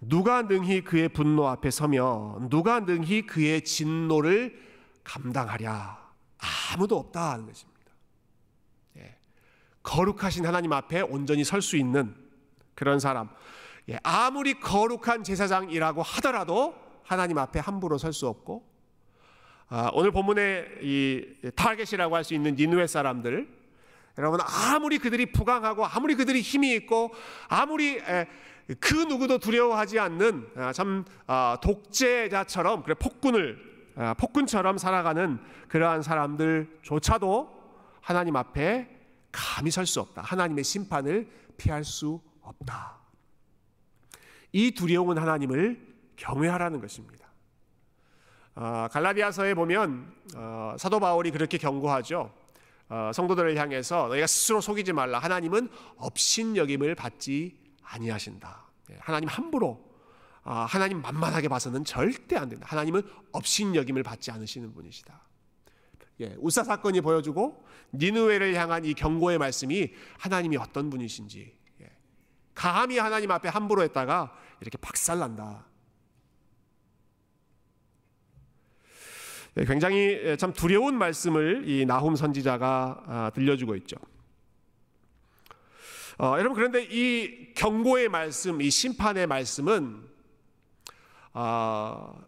누가 0.00 0.42
능히 0.42 0.82
그의 0.82 1.08
분노 1.08 1.48
앞에 1.48 1.70
서며 1.70 2.38
누가 2.48 2.80
능히 2.80 3.26
그의 3.26 3.62
진노를 3.62 4.58
감당하랴 5.04 5.98
아무도 6.38 6.96
없다는 6.96 7.46
것입니다. 7.46 7.77
예. 9.88 9.96
거룩하신 9.96 10.46
하나님 10.46 10.72
앞에 10.72 11.00
온전히 11.00 11.44
설 11.44 11.62
수 11.62 11.76
있는 11.76 12.14
그런 12.74 13.00
사람. 13.00 13.28
예. 13.88 13.98
아무리 14.02 14.60
거룩한 14.60 15.24
제사장이라고 15.24 16.02
하더라도 16.02 16.74
하나님 17.04 17.38
앞에 17.38 17.58
함부로 17.60 17.96
설 17.96 18.12
수 18.12 18.28
없고 18.28 18.68
아, 19.70 19.90
오늘 19.92 20.10
본문의 20.12 20.78
이 20.82 21.50
타겟이라고 21.54 22.14
할 22.16 22.24
수 22.24 22.34
있는 22.34 22.54
니누의 22.54 22.88
사람들 22.88 23.48
여러분 24.18 24.40
아무리 24.42 24.98
그들이 24.98 25.26
부강하고 25.32 25.86
아무리 25.86 26.14
그들이 26.14 26.40
힘이 26.40 26.74
있고 26.74 27.12
아무리 27.48 27.98
에, 27.98 28.26
그 28.80 28.94
누구도 28.94 29.38
두려워하지 29.38 29.98
않는 29.98 30.48
아, 30.56 30.72
참 30.72 31.04
아, 31.26 31.56
독재자처럼 31.62 32.82
그래 32.82 32.94
폭군을 32.94 33.58
아, 33.96 34.14
폭군처럼 34.14 34.76
살아가는 34.78 35.38
그러한 35.68 36.02
사람들조차도 36.02 37.58
하나님 38.00 38.36
앞에 38.36 38.97
감히 39.38 39.70
설 39.70 39.86
수 39.86 40.00
없다. 40.00 40.22
하나님의 40.22 40.64
심판을 40.64 41.30
피할 41.56 41.84
수 41.84 42.20
없다. 42.42 42.98
이 44.50 44.72
두려움은 44.72 45.16
하나님을 45.16 45.86
경외하라는 46.16 46.80
것입니다. 46.80 47.28
갈라디아서에 48.90 49.54
보면 49.54 50.12
어, 50.34 50.74
사도 50.76 50.98
바울이 50.98 51.30
그렇게 51.30 51.56
경고하죠. 51.58 52.34
어, 52.88 53.10
성도들을 53.14 53.56
향해서 53.56 54.08
너희가 54.08 54.26
스스로 54.26 54.60
속이지 54.60 54.92
말라. 54.92 55.20
하나님은 55.20 55.68
업신 55.98 56.56
여김을 56.56 56.96
받지 56.96 57.56
아니하신다. 57.84 58.64
예, 58.90 58.96
하나님 59.00 59.28
함부로 59.28 59.86
아, 60.42 60.64
하나님 60.64 61.00
만만하게 61.00 61.46
봐서는 61.48 61.84
절대 61.84 62.36
안 62.36 62.48
된다. 62.48 62.66
하나님은 62.68 63.02
업신 63.30 63.76
여김을 63.76 64.02
받지 64.02 64.32
않으시는 64.32 64.74
분이시다. 64.74 65.27
예, 66.20 66.34
우사 66.38 66.64
사건이 66.64 67.00
보여주고 67.00 67.64
니누웨를 67.92 68.54
향한 68.54 68.84
이 68.84 68.94
경고의 68.94 69.38
말씀이 69.38 69.92
하나님이 70.18 70.56
어떤 70.56 70.90
분이신지 70.90 71.56
예, 71.80 71.90
감히 72.54 72.98
하나님 72.98 73.30
앞에 73.30 73.48
함부로 73.48 73.82
했다가 73.82 74.36
이렇게 74.60 74.78
박살난다. 74.78 75.64
예, 79.58 79.64
굉장히 79.64 80.36
참 80.38 80.52
두려운 80.52 80.96
말씀을 80.96 81.68
이 81.68 81.84
나훔 81.86 82.16
선지자가 82.16 83.04
아, 83.06 83.30
들려주고 83.34 83.76
있죠. 83.76 83.96
어, 86.20 86.34
여러분 86.36 86.54
그런데 86.54 86.82
이 86.82 87.54
경고의 87.54 88.08
말씀, 88.08 88.60
이 88.60 88.70
심판의 88.70 89.28
말씀은 89.28 90.02
어, 91.32 92.20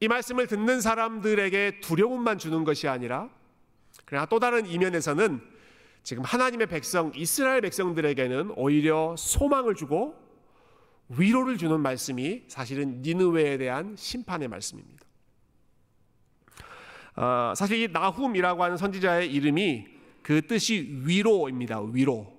이 0.00 0.08
말씀을 0.08 0.48
듣는 0.48 0.80
사람들에게 0.80 1.80
두려움만 1.80 2.38
주는 2.38 2.64
것이 2.64 2.88
아니라 2.88 3.30
그러나 4.06 4.24
또 4.26 4.38
다른 4.38 4.66
이면에서는 4.66 5.40
지금 6.02 6.22
하나님의 6.22 6.68
백성 6.68 7.12
이스라엘 7.14 7.60
백성들에게는 7.60 8.52
오히려 8.56 9.14
소망을 9.18 9.74
주고 9.74 10.14
위로를 11.08 11.58
주는 11.58 11.80
말씀이 11.80 12.44
사실은 12.48 13.02
니느웨에 13.02 13.58
대한 13.58 13.94
심판의 13.96 14.48
말씀입니다. 14.48 15.04
어, 17.16 17.52
사실 17.56 17.80
이 17.80 17.88
나훔이라고 17.88 18.62
하는 18.62 18.76
선지자의 18.76 19.32
이름이 19.32 19.86
그 20.22 20.46
뜻이 20.46 21.00
위로입니다. 21.04 21.80
위로. 21.80 22.35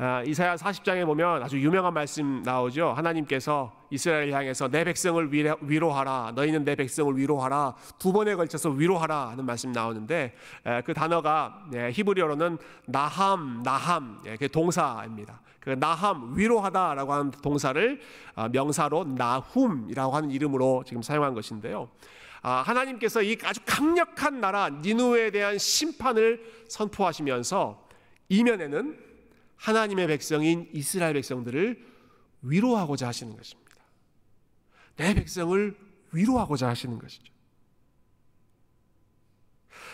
아, 0.00 0.22
이사야 0.24 0.54
40장에 0.54 1.04
보면 1.04 1.42
아주 1.42 1.60
유명한 1.60 1.92
말씀 1.92 2.40
나오죠. 2.44 2.92
하나님께서 2.92 3.72
이스라엘 3.90 4.32
향해서 4.32 4.68
내 4.68 4.84
백성을 4.84 5.28
위로하라. 5.32 6.34
너희는 6.36 6.64
내 6.64 6.76
백성을 6.76 7.16
위로하라. 7.16 7.74
두 7.98 8.12
번에 8.12 8.36
걸쳐서 8.36 8.70
위로하라 8.70 9.30
하는 9.30 9.44
말씀 9.44 9.72
나오는데 9.72 10.36
그 10.84 10.94
단어가 10.94 11.64
예, 11.74 11.90
히브리어로는 11.90 12.58
나함, 12.86 13.64
나함, 13.64 14.22
예, 14.26 14.36
그 14.36 14.48
동사입니다. 14.48 15.40
그 15.58 15.70
나함 15.70 16.34
위로하다라고 16.36 17.12
하는 17.12 17.30
동사를 17.32 18.00
아, 18.36 18.48
명사로 18.48 19.02
나훔이라고 19.02 20.14
하는 20.14 20.30
이름으로 20.30 20.84
지금 20.86 21.02
사용한 21.02 21.34
것인데요. 21.34 21.88
아, 22.42 22.62
하나님께서 22.64 23.20
이 23.22 23.36
아주 23.42 23.60
강력한 23.66 24.40
나라 24.40 24.68
니누에 24.68 25.32
대한 25.32 25.58
심판을 25.58 26.40
선포하시면서 26.68 27.88
이면에는 28.28 29.07
하나님의 29.58 30.06
백성인 30.06 30.68
이스라엘 30.72 31.14
백성들을 31.14 31.84
위로하고자 32.42 33.08
하시는 33.08 33.36
것입니다. 33.36 33.68
내 34.96 35.14
백성을 35.14 35.76
위로하고자 36.12 36.68
하시는 36.68 36.98
것이죠. 36.98 37.32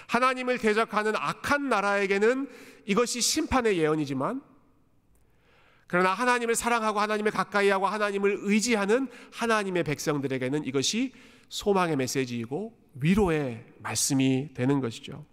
하나님을 0.06 0.58
대적하는 0.58 1.14
악한 1.16 1.68
나라에게는 1.68 2.48
이것이 2.86 3.20
심판의 3.20 3.78
예언이지만 3.78 4.42
그러나 5.86 6.12
하나님을 6.12 6.54
사랑하고 6.54 7.00
하나님을 7.00 7.30
가까이 7.30 7.68
하고 7.68 7.86
하나님을 7.86 8.38
의지하는 8.42 9.08
하나님의 9.32 9.84
백성들에게는 9.84 10.64
이것이 10.64 11.12
소망의 11.48 11.96
메시지이고 11.96 12.76
위로의 12.94 13.64
말씀이 13.78 14.54
되는 14.54 14.80
것이죠. 14.80 15.24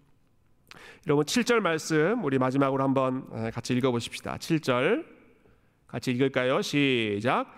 여러분 1.07 1.25
7절 1.25 1.59
말씀 1.59 2.23
우리 2.23 2.37
마지막으로 2.37 2.83
한번 2.83 3.51
같이 3.51 3.73
읽어 3.73 3.91
보십시다. 3.91 4.37
7절. 4.37 5.05
같이 5.87 6.11
읽을까요? 6.11 6.61
시작. 6.61 7.53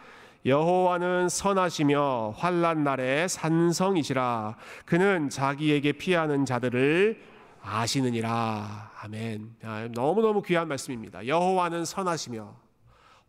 여호와는 0.46 1.30
선하시며 1.30 2.36
환난 2.38 2.84
날에 2.84 3.28
산성이시라. 3.28 4.58
그는 4.86 5.30
자기에게 5.30 5.94
피하는 5.94 6.46
자들을 6.46 7.22
아시느니라. 7.62 8.92
아멘. 9.02 9.56
너무너무 9.92 10.42
귀한 10.42 10.68
말씀입니다. 10.68 11.26
여호와는 11.28 11.86
선하시며 11.86 12.64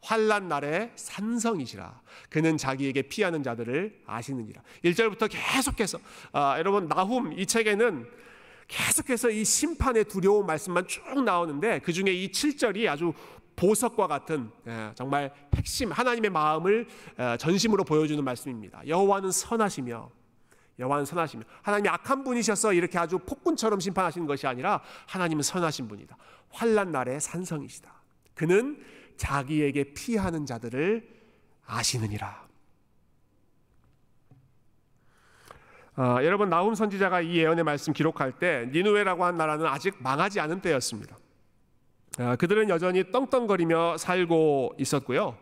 환란 0.02 0.48
날에 0.48 0.92
산성이시라. 0.96 2.00
그는 2.28 2.56
자기에게 2.56 3.02
피하는 3.02 3.42
자들을 3.42 4.02
아시느니라. 4.06 4.62
1절부터 4.84 5.28
계속해서 5.30 5.98
아, 6.32 6.56
여러분 6.58 6.88
나훔 6.88 7.32
이 7.38 7.46
책에는 7.46 8.06
계속해서 8.68 9.30
이 9.30 9.44
심판의 9.44 10.04
두려운 10.04 10.46
말씀만 10.46 10.86
쭉 10.86 11.22
나오는데 11.22 11.80
그 11.80 11.92
중에 11.92 12.12
이 12.12 12.30
7절이 12.30 12.88
아주 12.88 13.12
보석과 13.56 14.06
같은 14.06 14.50
예, 14.66 14.90
정말 14.94 15.32
핵심 15.54 15.92
하나님의 15.92 16.30
마음을 16.30 16.88
어, 17.16 17.36
전심으로 17.38 17.84
보여주는 17.84 18.22
말씀입니다. 18.22 18.82
여호와는 18.86 19.30
선하시며 19.30 20.10
여호와는 20.78 21.04
선하시며 21.04 21.44
하나님이 21.62 21.88
악한 21.88 22.24
분이셔서 22.24 22.72
이렇게 22.72 22.98
아주 22.98 23.18
폭군처럼 23.18 23.78
심판하시는 23.78 24.26
것이 24.26 24.46
아니라 24.46 24.82
하나님은 25.06 25.42
선하신 25.42 25.88
분이다. 25.88 26.16
환란 26.50 26.90
날에 26.90 27.20
산성이시다. 27.20 27.92
그는 28.34 28.82
자기에게 29.16 29.94
피하는 29.94 30.46
자들을 30.46 31.08
아시느니라. 31.66 32.43
아, 35.96 36.24
여러분 36.24 36.48
나훔 36.48 36.74
선지자가 36.74 37.20
이 37.20 37.36
예언의 37.36 37.62
말씀 37.62 37.92
기록할 37.92 38.32
때 38.32 38.68
니누웨라고 38.72 39.24
한 39.24 39.36
나라는 39.36 39.66
아직 39.66 39.94
망하지 40.00 40.40
않은 40.40 40.60
때였습니다. 40.60 41.16
아, 42.18 42.36
그들은 42.36 42.68
여전히 42.68 43.10
떵떵거리며 43.12 43.98
살고 43.98 44.74
있었고요. 44.78 45.38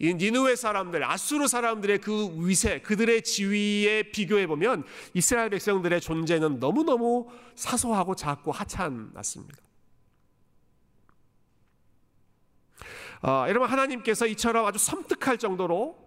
이 0.00 0.12
니누웨 0.12 0.56
사람들, 0.56 1.04
아수르 1.04 1.46
사람들의 1.46 1.98
그 1.98 2.28
위세, 2.38 2.80
그들의 2.80 3.22
지위에 3.22 4.10
비교해 4.10 4.48
보면 4.48 4.82
이스라엘 5.14 5.50
백성들의 5.50 6.00
존재는 6.00 6.58
너무너무 6.58 7.28
사소하고 7.54 8.16
작고 8.16 8.50
하찮았습니다. 8.50 9.62
어, 13.22 13.46
여러분 13.48 13.70
하나님께서 13.70 14.26
이처럼 14.26 14.66
아주 14.66 14.78
섬뜩할 14.78 15.38
정도로 15.38 16.03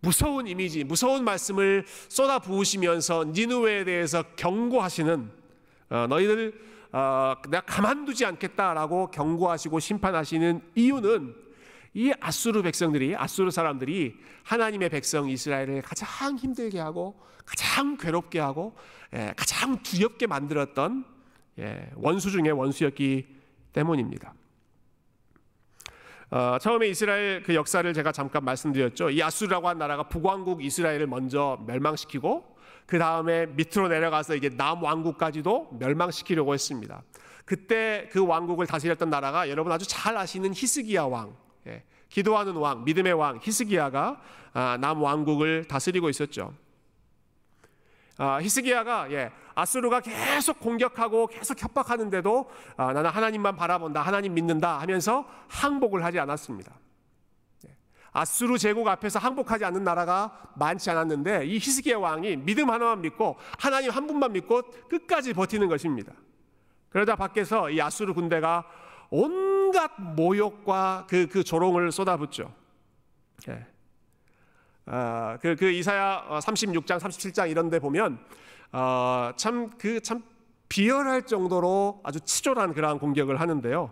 무서운 0.00 0.46
이미지, 0.46 0.84
무서운 0.84 1.24
말씀을 1.24 1.84
쏟아 2.08 2.38
부으시면서 2.38 3.24
니누웨에 3.26 3.84
대해서 3.84 4.22
경고하시는 4.36 5.30
어, 5.90 6.06
너희들 6.08 6.60
어, 6.92 7.34
내가 7.48 7.64
가만두지 7.64 8.24
않겠다라고 8.24 9.10
경고하시고 9.10 9.80
심판하시는 9.80 10.60
이유는 10.74 11.34
이 11.94 12.12
아수르 12.20 12.62
백성들이 12.62 13.16
아수르 13.16 13.50
사람들이 13.50 14.14
하나님의 14.44 14.88
백성 14.90 15.28
이스라엘을 15.28 15.82
가장 15.82 16.36
힘들게 16.36 16.78
하고 16.78 17.20
가장 17.44 17.96
괴롭게 17.96 18.38
하고 18.38 18.76
예, 19.14 19.32
가장 19.36 19.82
두렵게 19.82 20.26
만들었던 20.26 21.04
예, 21.58 21.90
원수 21.96 22.30
중에 22.30 22.50
원수였기 22.50 23.26
때문입니다. 23.72 24.34
어, 26.30 26.58
처음에 26.60 26.88
이스라엘 26.88 27.42
그 27.42 27.54
역사를 27.54 27.90
제가 27.92 28.12
잠깐 28.12 28.44
말씀드렸죠. 28.44 29.10
이 29.10 29.22
아수르라고 29.22 29.68
한 29.68 29.78
나라가 29.78 30.02
북왕국 30.08 30.62
이스라엘을 30.62 31.06
먼저 31.06 31.58
멸망시키고 31.66 32.56
그 32.86 32.98
다음에 32.98 33.46
밑으로 33.46 33.88
내려가서 33.88 34.34
이제 34.34 34.50
남왕국까지도 34.50 35.76
멸망시키려고 35.78 36.52
했습니다. 36.52 37.02
그때 37.46 38.08
그 38.12 38.26
왕국을 38.26 38.66
다스렸던 38.66 39.08
나라가 39.08 39.48
여러분 39.48 39.72
아주 39.72 39.86
잘 39.88 40.18
아시는 40.18 40.52
히스기야 40.54 41.04
왕, 41.04 41.34
예, 41.66 41.82
기도하는 42.10 42.52
왕, 42.56 42.84
믿음의 42.84 43.14
왕 43.14 43.38
히스기야가 43.42 44.20
아, 44.52 44.76
남왕국을 44.80 45.64
다스리고 45.64 46.10
있었죠. 46.10 46.52
아, 48.18 48.40
히스기야가 48.42 49.12
예, 49.12 49.30
아수르가 49.54 50.00
계속 50.00 50.58
공격하고 50.58 51.28
계속 51.28 51.62
협박하는데도 51.62 52.50
아, 52.76 52.92
나는 52.92 53.10
하나님만 53.10 53.54
바라본다, 53.54 54.02
하나님 54.02 54.34
믿는다 54.34 54.80
하면서 54.80 55.24
항복을 55.48 56.04
하지 56.04 56.18
않았습니다. 56.18 56.74
예, 57.66 57.76
아수르 58.12 58.58
제국 58.58 58.88
앞에서 58.88 59.20
항복하지 59.20 59.64
않는 59.64 59.84
나라가 59.84 60.50
많지 60.56 60.90
않았는데 60.90 61.46
이 61.46 61.54
히스기야 61.54 61.98
왕이 61.98 62.38
믿음 62.38 62.70
하나만 62.70 63.02
믿고 63.02 63.36
하나님 63.56 63.92
한 63.92 64.08
분만 64.08 64.32
믿고 64.32 64.62
끝까지 64.88 65.32
버티는 65.32 65.68
것입니다. 65.68 66.12
그러다 66.90 67.14
밖에서 67.14 67.70
이 67.70 67.80
아수르 67.80 68.14
군대가 68.14 68.64
온갖 69.10 69.92
모욕과 69.96 71.06
그, 71.08 71.28
그 71.28 71.44
조롱을 71.44 71.92
쏟아붓죠. 71.92 72.52
예. 73.48 73.77
어, 74.90 75.36
그, 75.42 75.54
그 75.54 75.70
이사야 75.70 76.24
36장, 76.40 76.92
어, 76.96 76.98
37장 76.98 77.50
이런 77.50 77.68
데 77.68 77.78
보면 77.78 78.18
어, 78.72 79.30
참그 79.36 80.00
참 80.00 80.22
비열할 80.70 81.22
정도로 81.26 82.00
아주 82.04 82.20
치졸한 82.20 82.72
그러한 82.72 82.98
공격을 82.98 83.38
하는데요. 83.38 83.90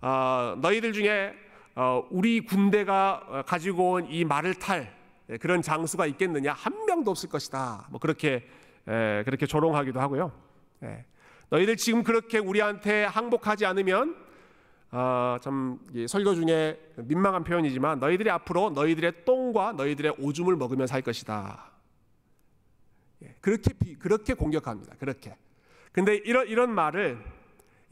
어, 0.00 0.54
너희들 0.58 0.92
중에 0.94 1.34
어, 1.76 2.06
우리 2.10 2.40
군대가 2.40 3.44
가지고 3.46 3.92
온 3.92 4.06
이 4.10 4.24
말을 4.24 4.54
탈 4.54 4.92
예, 5.28 5.36
그런 5.36 5.62
장수가 5.62 6.06
있겠느냐? 6.06 6.52
한 6.54 6.86
명도 6.86 7.10
없을 7.10 7.28
것이다. 7.28 7.86
뭐 7.90 8.00
그렇게 8.00 8.48
에, 8.88 9.22
그렇게 9.24 9.46
조롱하기도 9.46 10.00
하고요. 10.00 10.32
예. 10.84 11.04
너희들 11.50 11.76
지금 11.76 12.02
그렇게 12.02 12.38
우리한테 12.38 13.04
항복하지 13.04 13.66
않으면 13.66 14.16
어, 14.92 15.36
참 15.40 15.78
설교 16.08 16.34
중에 16.34 16.80
민망한 16.96 17.44
표현이지만 17.44 18.00
너희들이 18.00 18.30
앞으로 18.30 18.70
너희들의 18.70 19.24
똥과 19.24 19.72
너희들의 19.72 20.16
오줌을 20.18 20.56
먹으며 20.56 20.86
살 20.86 21.00
것이다. 21.02 21.70
예, 23.22 23.36
그렇게 23.40 23.72
그렇게 23.98 24.34
공격합니다. 24.34 24.96
그렇게. 24.98 25.36
근데 25.92 26.16
이런 26.16 26.48
이런 26.48 26.74
말을 26.74 27.22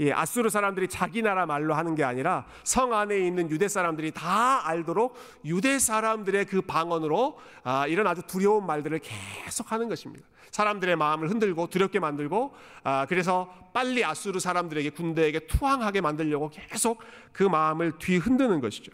예, 0.00 0.12
아수르 0.12 0.48
사람들이 0.48 0.88
자기 0.88 1.22
나라 1.22 1.44
말로 1.44 1.74
하는 1.74 1.94
게 1.94 2.04
아니라 2.04 2.46
성 2.62 2.92
안에 2.92 3.18
있는 3.18 3.50
유대 3.50 3.66
사람들이 3.66 4.12
다 4.12 4.66
알도록 4.66 5.16
유대 5.44 5.78
사람들의 5.78 6.44
그 6.46 6.62
방언으로 6.62 7.38
아, 7.64 7.86
이런 7.86 8.06
아주 8.06 8.22
두려운 8.22 8.64
말들을 8.66 9.00
계속 9.00 9.72
하는 9.72 9.88
것입니다. 9.88 10.24
사람들의 10.52 10.96
마음을 10.96 11.28
흔들고 11.30 11.66
두렵게 11.68 11.98
만들고 11.98 12.54
아, 12.84 13.06
그래서 13.08 13.52
빨리 13.72 14.04
아수르 14.04 14.38
사람들에게 14.38 14.90
군대에게 14.90 15.46
투항하게 15.46 16.00
만들려고 16.00 16.50
계속 16.50 17.00
그 17.32 17.42
마음을 17.42 17.98
뒤흔드는 17.98 18.60
것이죠. 18.60 18.92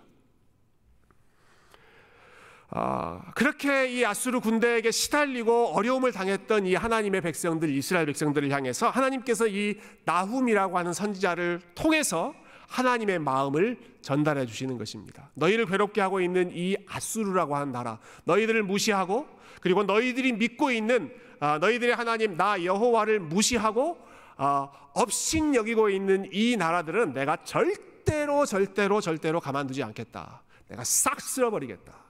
아, 2.71 3.21
그렇게 3.35 3.89
이 3.89 4.05
아수르 4.05 4.41
군대에게 4.41 4.91
시달리고 4.91 5.69
어려움을 5.75 6.13
당했던 6.13 6.67
이 6.67 6.75
하나님의 6.75 7.21
백성들 7.21 7.71
이스라엘 7.71 8.07
백성들을 8.07 8.51
향해서 8.51 8.91
하나님께서 8.91 9.47
이 9.47 9.79
나훔이라고 10.05 10.77
하는 10.79 10.93
선지자를 10.93 11.61
통해서 11.75 12.35
하나님의 12.69 13.21
마음을 13.21 13.79
전달해 14.03 14.47
주시는 14.47 14.79
것입니다. 14.79 15.31
너희를 15.35 15.67
괴롭게 15.67 16.01
하고 16.01 16.21
있는 16.21 16.51
이 16.53 16.77
아수르라고 16.89 17.55
하는 17.55 17.73
나라, 17.73 17.99
너희들을 18.25 18.63
무시하고 18.65 19.27
그리고 19.61 19.85
너희들이 19.85 20.33
믿고 20.33 20.71
있는 20.71 21.13
아, 21.41 21.59
너희들의 21.59 21.95
하나님 21.95 22.37
나 22.37 22.63
여호와를 22.63 23.21
무시하고 23.21 23.99
아, 24.37 24.69
업신 24.95 25.55
여기고 25.55 25.91
있는 25.91 26.29
이 26.33 26.57
나라들은 26.57 27.13
내가 27.13 27.37
절대로 27.45 28.47
절대로 28.47 29.01
절대로 29.01 29.41
가만두지 29.41 29.83
않겠다. 29.83 30.43
내가 30.69 30.83
싹 30.85 31.21
쓸어버리겠다. 31.21 32.04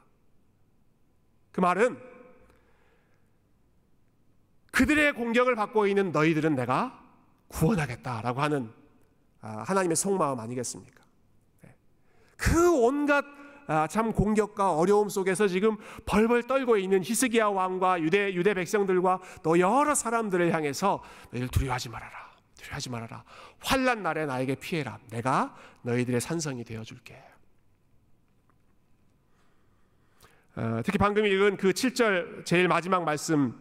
그 1.55 1.61
말은 1.61 1.97
그들의 4.73 5.12
공격을 5.12 5.55
받고 5.55 5.87
있는 5.87 6.11
너희들은 6.11 6.57
내가 6.57 7.01
구원하겠다라고 7.47 8.43
하는 8.43 8.73
아, 9.40 9.62
하나님의 9.64 9.95
속마음 9.95 10.40
아니겠습니까? 10.40 11.05
네. 11.62 11.77
그 12.37 12.73
온갖 12.83 13.25
아, 13.69 13.87
참 13.87 14.12
공격과 14.12 14.75
어려움 14.75 15.09
속에서 15.09 15.47
지금 15.47 15.77
벌벌 16.07 16.43
떨고 16.49 16.77
있는 16.77 17.05
히스기야 17.05 17.47
왕과 17.47 18.01
유대 18.03 18.35
유대 18.35 18.53
백성들과 18.53 19.21
또 19.45 19.61
여러 19.61 19.95
사람들을 19.95 20.53
향해서 20.53 21.05
너희들 21.31 21.49
두려워하지 21.51 21.88
말아라. 21.88 22.35
두려워하지 22.57 22.90
말아라. 22.90 23.25
환란 23.61 24.03
날에 24.03 24.27
나에게 24.27 24.57
피해라. 24.57 24.99
내가 25.09 25.55
너희들의 25.83 26.21
산성이 26.21 26.64
되어 26.64 26.83
줄게. 26.83 27.23
어, 30.25 30.44
특히 30.85 30.99
방금 30.99 31.27
읽은 31.27 31.57
그 31.57 31.71
7절 31.71 32.45
제일 32.45 32.69
마지막 32.69 33.05
말씀 33.05 33.55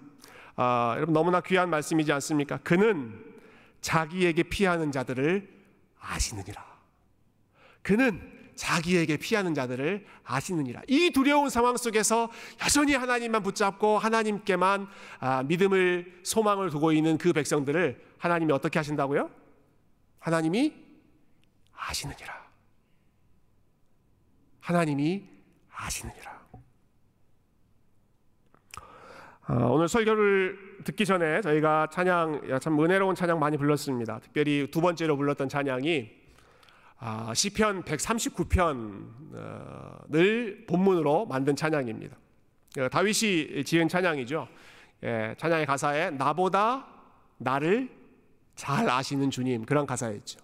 어, 0.56 0.94
여러분 0.96 1.14
너무나 1.14 1.42
귀한 1.42 1.70
말씀이지 1.70 2.12
않습니까? 2.14 2.58
그는 2.58 3.24
자기에게 3.82 4.44
피하는 4.44 4.92
자들을 4.92 5.50
아시느니라. 6.00 6.64
그는 7.82 8.32
자기에게 8.56 9.18
피하는 9.18 9.54
자들을 9.54 10.06
아시느니라. 10.24 10.84
이 10.88 11.10
두려운 11.12 11.50
상황 11.50 11.76
속에서 11.76 12.30
여전히 12.64 12.94
하나님만 12.94 13.42
붙잡고 13.42 13.98
하나님께만 13.98 14.88
아, 15.20 15.44
믿음을 15.44 16.22
소망을 16.24 16.70
두고 16.70 16.92
있는 16.92 17.18
그 17.18 17.34
백성들을 17.34 18.00
하나님이 18.20 18.54
어떻게 18.54 18.80
하신다고요? 18.80 19.30
하나님이 20.20 20.74
아시느니라. 21.74 22.44
하나님이 24.60 25.28
아시느니라. 25.72 26.44
아, 28.78 29.33
오늘 29.50 29.90
설교를 29.90 30.84
듣기 30.86 31.06
전에 31.06 31.42
저희가 31.42 31.90
찬양 31.92 32.60
참 32.62 32.80
은혜로운 32.80 33.14
찬양 33.14 33.40
많이 33.40 33.58
불렀습니다. 33.58 34.20
특별히 34.20 34.72
두 34.72 34.80
번째로 34.80 35.18
불렀던 35.18 35.50
찬양이 35.50 36.10
아, 37.00 37.34
시편 37.34 37.84
139편을 37.84 40.68
본문으로 40.68 41.26
만든 41.26 41.58
찬양입니다. 41.58 42.16
그 42.74 42.90
다윗이 42.90 43.66
지은 43.66 43.90
찬양이죠. 43.90 44.48
예, 45.04 45.36
찬양의 45.38 45.66
가사에 45.66 46.12
나보다 46.12 46.88
나를 47.38 47.90
잘 48.56 48.90
아시는 48.90 49.30
주님 49.30 49.66
그런 49.66 49.86
가사였죠. 49.86 50.40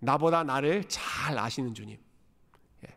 나보다 0.00 0.44
나를 0.44 0.84
잘 0.88 1.38
아시는 1.38 1.72
주님. 1.72 1.96
예. 2.86 2.90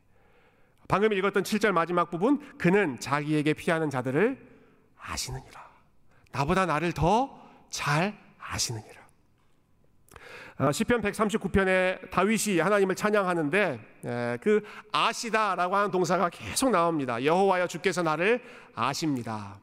방금 0.90 1.14
읽었던 1.14 1.44
7절 1.44 1.72
마지막 1.72 2.12
부분 2.12 2.58
그는 2.58 3.00
자기에게 3.00 3.54
피하는 3.54 3.90
자들을 3.90 4.57
아시느니라. 5.00 5.68
나보다 6.32 6.66
나를 6.66 6.92
더 6.92 7.48
잘 7.70 8.18
아시느니라. 8.40 9.08
어, 10.60 10.72
시편 10.72 11.02
139편에 11.02 12.10
다윗이 12.10 12.60
하나님을 12.60 12.96
찬양하는데 12.96 14.40
그 14.42 14.64
아시다라고 14.92 15.76
하는 15.76 15.92
동사가 15.92 16.30
계속 16.30 16.72
나옵니다. 16.72 17.24
여호와여 17.24 17.68
주께서 17.68 18.02
나를 18.02 18.42
아십니다. 18.74 19.60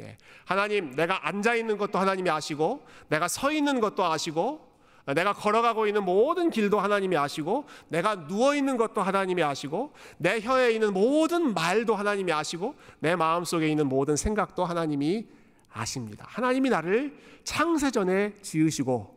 예, 0.00 0.18
하나님 0.44 0.90
내가 0.90 1.26
앉아 1.28 1.54
있는 1.54 1.78
것도 1.78 1.98
하나님이 1.98 2.28
아시고 2.28 2.86
내가 3.08 3.28
서 3.28 3.52
있는 3.52 3.80
것도 3.80 4.04
아시고 4.04 4.73
내가 5.12 5.34
걸어가고 5.34 5.86
있는 5.86 6.02
모든 6.04 6.48
길도 6.48 6.80
하나님이 6.80 7.16
아시고 7.16 7.66
내가 7.88 8.26
누워 8.26 8.54
있는 8.54 8.78
것도 8.78 9.02
하나님이 9.02 9.42
아시고 9.42 9.92
내 10.16 10.40
혀에 10.40 10.72
있는 10.72 10.94
모든 10.94 11.52
말도 11.52 11.94
하나님이 11.94 12.32
아시고 12.32 12.74
내 13.00 13.14
마음속에 13.14 13.68
있는 13.68 13.86
모든 13.86 14.16
생각도 14.16 14.64
하나님이 14.64 15.26
아십니다. 15.70 16.24
하나님이 16.28 16.70
나를 16.70 17.18
창세전에 17.44 18.36
지으시고 18.40 19.14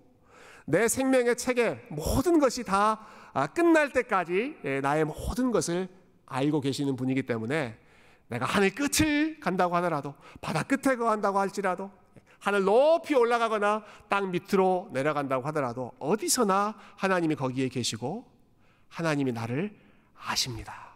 내 0.66 0.90
생명의 0.90 1.38
책에 1.38 1.86
모든 1.90 2.40
것이 2.40 2.64
다 2.64 3.00
아, 3.34 3.48
끝날 3.48 3.94
때까지 3.94 4.58
예, 4.66 4.82
나의 4.82 5.06
모든 5.06 5.52
것을 5.52 5.88
알고 6.26 6.60
계시는 6.60 6.98
분이기 6.98 7.24
때문에 7.24 7.78
내가 8.28 8.46
하늘 8.46 8.72
끝을 8.72 9.40
간다고 9.40 9.76
하더라도 9.78 10.16
바다 10.42 10.64
끝에 10.64 10.98
거한다고 10.98 11.40
할지라도 11.40 11.90
하늘 12.40 12.64
높이 12.64 13.16
올라가거나 13.16 13.84
땅 14.10 14.32
밑으로 14.32 14.90
내려간다고 14.94 15.46
하더라도 15.48 15.92
어디서나 16.00 16.76
하나님이 16.96 17.36
거기에 17.36 17.68
계시고 17.70 18.26
하나님이 18.90 19.32
나를 19.32 19.76
아십니다. 20.16 20.96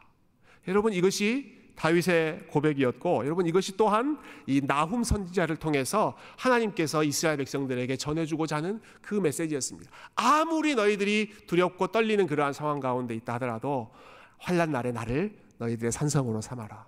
여러분 0.68 0.94
이것이 0.94 1.60
다윗의 1.76 2.48
고백이었고 2.48 3.26
여러분 3.26 3.48
이것이 3.48 3.76
또한 3.76 4.20
이 4.46 4.62
나훔 4.62 5.04
선지자를 5.04 5.56
통해서 5.56 6.16
하나님께서 6.38 7.04
이스라엘 7.04 7.38
백성들에게 7.38 7.98
전해주고자 7.98 8.58
하는 8.58 8.80
그 9.02 9.16
메시지였습니다. 9.16 9.90
아무리 10.16 10.76
너희들이 10.76 11.34
두렵고 11.48 11.88
떨리는 11.88 12.28
그러한 12.28 12.54
상황 12.54 12.80
가운데 12.80 13.16
있다 13.16 13.34
하더라도 13.36 13.92
환란 14.38 14.72
날에 14.72 14.92
나를 14.92 15.36
너희들의 15.58 15.92
산성으로 15.92 16.42
삼아라. 16.42 16.86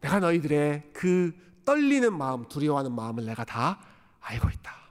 내가 0.00 0.18
너희들의 0.18 0.90
그 0.92 1.32
떨리는 1.64 2.16
마음, 2.16 2.46
두려워하는 2.48 2.92
마음을 2.92 3.24
내가 3.24 3.44
다 3.44 3.80
알고 4.20 4.48
있다. 4.48 4.82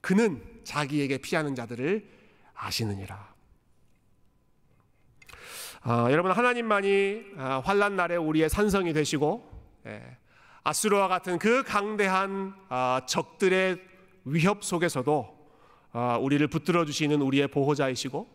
그는 0.00 0.42
자기에게 0.64 1.18
피하는 1.18 1.54
자들을 1.54 2.08
아시느니라. 2.54 3.30
어, 5.84 6.08
여러분 6.10 6.32
하나님만이 6.32 7.22
어, 7.36 7.62
환란 7.64 7.96
날에 7.96 8.16
우리의 8.16 8.50
산성이 8.50 8.92
되시고 8.92 9.48
예, 9.86 10.16
아수르와 10.62 11.08
같은 11.08 11.38
그 11.38 11.62
강대한 11.62 12.54
어, 12.68 12.98
적들의 13.06 13.80
위협 14.26 14.62
속에서도 14.62 15.38
어, 15.92 16.18
우리를 16.20 16.46
붙들어 16.48 16.84
주시는 16.84 17.22
우리의 17.22 17.48
보호자이시고 17.48 18.28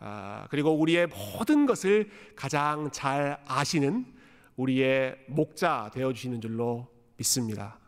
어, 0.00 0.44
그리고 0.50 0.72
우리의 0.72 1.06
모든 1.06 1.64
것을 1.64 2.10
가장 2.36 2.90
잘 2.90 3.42
아시는 3.46 4.04
우리의 4.56 5.16
목자 5.28 5.90
되어 5.94 6.12
주시는 6.12 6.40
줄로 6.40 6.88
믿습니다. 7.16 7.78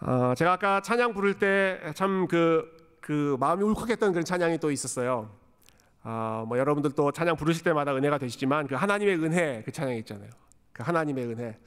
어, 0.00 0.34
제가 0.34 0.52
아까 0.52 0.80
찬양 0.80 1.14
부를 1.14 1.38
때 1.38 1.80
참 1.94 2.26
그 2.28 2.74
그 3.04 3.36
마음이 3.38 3.62
울컥했던 3.64 4.12
그런 4.12 4.24
찬양이 4.24 4.56
또 4.56 4.70
있었어요. 4.70 5.30
어, 6.04 6.44
뭐 6.48 6.56
여러분들도 6.58 7.12
찬양 7.12 7.36
부르실 7.36 7.62
때마다 7.62 7.94
은혜가 7.94 8.16
되시지만 8.16 8.66
그 8.66 8.76
하나님의 8.76 9.16
은혜 9.22 9.62
그 9.62 9.70
찬양 9.72 9.96
있잖아요. 9.96 10.30
그 10.72 10.82
하나님의 10.82 11.26
은혜. 11.26 11.58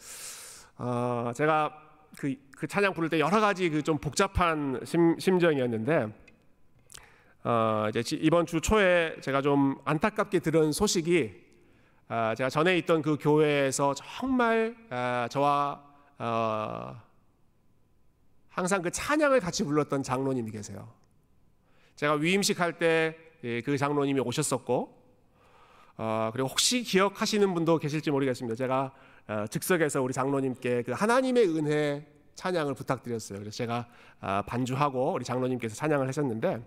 어, 0.79 1.31
제가 1.35 1.79
그, 2.17 2.33
그 2.57 2.65
찬양 2.65 2.95
부를 2.95 3.09
때 3.09 3.19
여러 3.19 3.39
가지 3.39 3.69
그 3.69 3.83
좀 3.83 3.99
복잡한 3.99 4.79
심, 4.83 5.19
심정이었는데 5.19 6.07
어, 7.43 7.85
이제 7.89 8.17
이번 8.17 8.47
주 8.47 8.59
초에 8.59 9.17
제가 9.21 9.43
좀 9.43 9.77
안타깝게 9.85 10.39
들은 10.39 10.71
소식이 10.71 11.35
어, 11.35 11.46
제가 12.09 12.49
전에 12.49 12.77
있던 12.77 13.01
그 13.01 13.17
교회에서 13.19 13.93
정말 13.93 14.75
어, 14.89 15.27
저와 15.29 15.83
어, 16.19 17.01
항상 18.47 18.81
그 18.81 18.89
찬양을 18.89 19.41
같이 19.41 19.63
불렀던 19.65 20.03
장로님이 20.03 20.51
계세요. 20.51 20.87
제가 21.95 22.13
위임식 22.13 22.61
할때 22.61 23.17
예, 23.43 23.61
그 23.61 23.77
장로님이 23.77 24.21
오셨었고 24.21 24.97
어, 25.97 26.29
그리고 26.31 26.47
혹시 26.47 26.83
기억하시는 26.83 27.53
분도 27.53 27.77
계실지 27.77 28.09
모르겠습니다. 28.11 28.55
제가 28.55 28.93
어, 29.27 29.45
즉석에서 29.49 30.01
우리 30.01 30.13
장로님께 30.13 30.83
그 30.83 30.93
하나님의 30.93 31.47
은혜 31.57 32.07
찬양을 32.35 32.73
부탁드렸어요. 32.75 33.39
그래서 33.39 33.57
제가 33.57 33.85
어, 34.21 34.41
반주하고 34.47 35.13
우리 35.13 35.25
장로님께서 35.25 35.75
찬양을 35.75 36.07
하셨는데, 36.07 36.65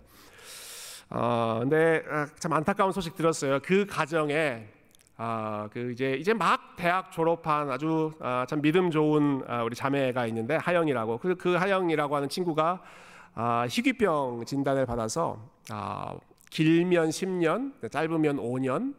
어, 1.10 1.58
근데 1.60 2.02
어, 2.08 2.26
참 2.38 2.52
안타까운 2.52 2.92
소식 2.92 3.14
들었어요. 3.14 3.60
그 3.62 3.86
가정에 3.86 4.68
아, 5.22 5.68
그 5.70 5.92
이제 5.92 6.14
이제 6.14 6.32
막 6.32 6.76
대학 6.76 7.12
졸업한 7.12 7.70
아주 7.70 8.10
아, 8.20 8.46
참 8.48 8.62
믿음 8.62 8.90
좋은 8.90 9.42
아, 9.46 9.62
우리 9.62 9.76
자매가 9.76 10.26
있는데 10.28 10.56
하영이라고 10.56 11.18
그, 11.18 11.36
그 11.36 11.56
하영이라고 11.56 12.16
하는 12.16 12.26
친구가 12.30 12.82
아, 13.34 13.66
희귀병 13.68 14.46
진단을 14.46 14.86
받아서 14.86 15.50
아, 15.68 16.16
길면 16.48 17.10
10년, 17.10 17.90
짧으면 17.90 18.38
5년, 18.38 18.94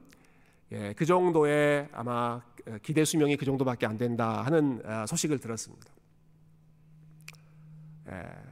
예, 0.73 0.93
그 0.93 1.07
정도의 1.07 1.89
아마 1.91 2.39
기대 2.83 3.03
수명이 3.03 3.35
그 3.35 3.43
정도밖에 3.43 3.87
안 3.87 3.97
된다 3.97 4.43
하는 4.43 4.79
아, 4.85 5.07
소식을 5.07 5.39
들었습니다. 5.39 5.87
예, 8.11 8.13
아, 8.13 8.50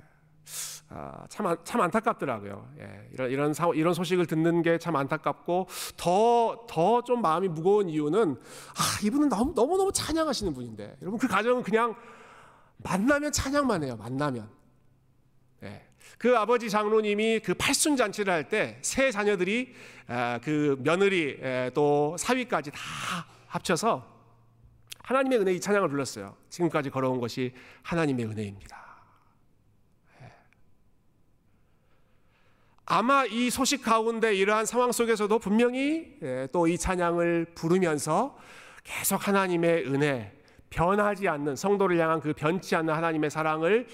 참, 1.30 1.56
참 1.64 1.82
안타깝더라고요. 1.82 2.68
예, 2.80 3.10
이런 3.14 3.30
이런, 3.32 3.54
사, 3.54 3.70
이런 3.76 3.94
소식을 3.94 4.26
듣는 4.26 4.62
게 4.64 4.78
참 4.80 4.96
안타깝고 4.96 5.68
더 5.98 6.66
더 6.68 7.02
좀 7.04 7.22
마음이 7.22 7.48
무거운 7.48 7.90
이유는 7.90 8.32
아 8.32 9.06
이분은 9.06 9.30
너무 9.30 9.54
너무 9.54 9.78
너무 9.78 9.92
찬양하시는 9.94 10.54
분인데 10.54 10.98
여러분 11.02 11.20
그 11.20 11.28
가정은 11.28 11.62
그냥 11.64 11.96
만나면 12.78 13.32
찬양만 13.32 13.84
해요. 13.84 13.96
만나면. 13.98 14.50
예. 15.64 15.86
그 16.18 16.38
아버지 16.38 16.70
장로님이 16.70 17.40
그 17.42 17.54
팔순 17.54 17.96
잔치를 17.96 18.34
할 18.34 18.50
때 18.50 18.80
세 18.82 19.12
자녀들이 19.12 19.74
그 20.44 20.76
며느리 20.84 21.40
또 21.74 22.16
사위까지 22.18 22.72
다 22.72 22.80
합쳐서 23.48 24.06
하나님의 25.04 25.40
은혜 25.40 25.54
이 25.54 25.60
찬양을 25.62 25.88
불렀어요. 25.90 26.36
지금까지 26.50 26.90
걸어온 26.90 27.20
것이 27.20 27.54
하나님의 27.84 28.26
은혜입니다. 28.26 28.89
아마 32.92 33.24
이 33.26 33.52
소식 33.52 33.84
가운데 33.84 34.34
이러한 34.34 34.66
상황 34.66 34.92
속에서도 34.92 35.38
분명히 35.38 36.08
또 36.52 36.66
이 36.68 36.76
찬양을 36.78 37.46
부르면서 37.54 38.36
계속 38.84 39.28
하나님의 39.28 39.86
은혜, 39.86 40.32
변하지 40.72 41.28
않는 41.28 41.56
성도를 41.56 42.00
향한 42.00 42.20
그 42.20 42.34
변치 42.34 42.76
않는 42.76 42.92
하나님의 42.92 43.30
사랑을 43.30 43.86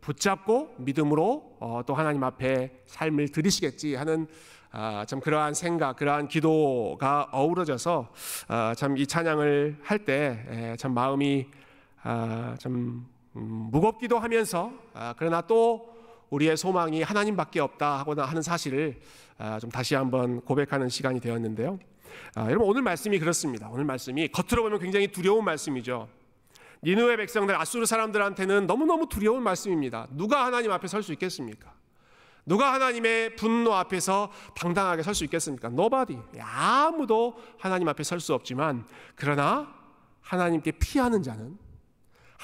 붙잡고 0.00 0.76
믿음으로 0.78 1.56
어, 1.58 1.80
또 1.84 1.94
하나님 1.94 2.22
앞에 2.22 2.82
삶을 2.86 3.30
드리시겠지 3.30 3.96
하는 3.96 4.28
아, 4.70 5.04
참 5.06 5.18
그러한 5.20 5.54
생각, 5.54 5.96
그러한 5.96 6.28
기도가 6.28 7.28
어우러져서 7.32 8.08
아, 8.48 8.74
참이 8.76 9.06
찬양을 9.06 9.78
할 9.82 10.04
때 10.04 10.76
참 10.78 10.94
마음이 10.94 11.48
아, 12.04 12.54
좀 12.60 13.08
음, 13.34 13.68
무겁기도 13.72 14.18
하면서 14.20 14.70
아, 14.92 15.12
그러나 15.18 15.40
또 15.40 15.93
우리의 16.34 16.56
소망이 16.56 17.02
하나님밖에 17.02 17.60
없다 17.60 17.98
하거나 18.00 18.24
하는 18.24 18.42
사실을 18.42 19.00
아, 19.38 19.58
좀 19.58 19.70
다시 19.70 19.94
한번 19.94 20.40
고백하는 20.40 20.88
시간이 20.88 21.20
되었는데요. 21.20 21.78
아, 22.34 22.46
여러분 22.50 22.68
오늘 22.68 22.82
말씀이 22.82 23.18
그렇습니다. 23.18 23.68
오늘 23.70 23.84
말씀이 23.84 24.28
겉으로 24.28 24.64
보면 24.64 24.80
굉장히 24.80 25.08
두려운 25.08 25.44
말씀이죠. 25.44 26.08
니누의 26.82 27.16
백성들 27.16 27.54
아수르 27.58 27.86
사람들한테는 27.86 28.66
너무너무 28.66 29.08
두려운 29.08 29.42
말씀입니다. 29.42 30.06
누가 30.10 30.44
하나님 30.44 30.70
앞에 30.70 30.86
설 30.88 31.02
수 31.02 31.12
있겠습니까? 31.12 31.72
누가 32.46 32.74
하나님의 32.74 33.36
분노 33.36 33.72
앞에서 33.72 34.30
당당하게 34.54 35.02
설 35.02 35.14
수 35.14 35.24
있겠습니까? 35.24 35.68
Nobody. 35.68 36.20
아무도 36.40 37.36
하나님 37.58 37.88
앞에 37.88 38.02
설 38.02 38.20
수 38.20 38.34
없지만 38.34 38.84
그러나 39.14 39.72
하나님께 40.20 40.72
피하는 40.72 41.22
자는 41.22 41.56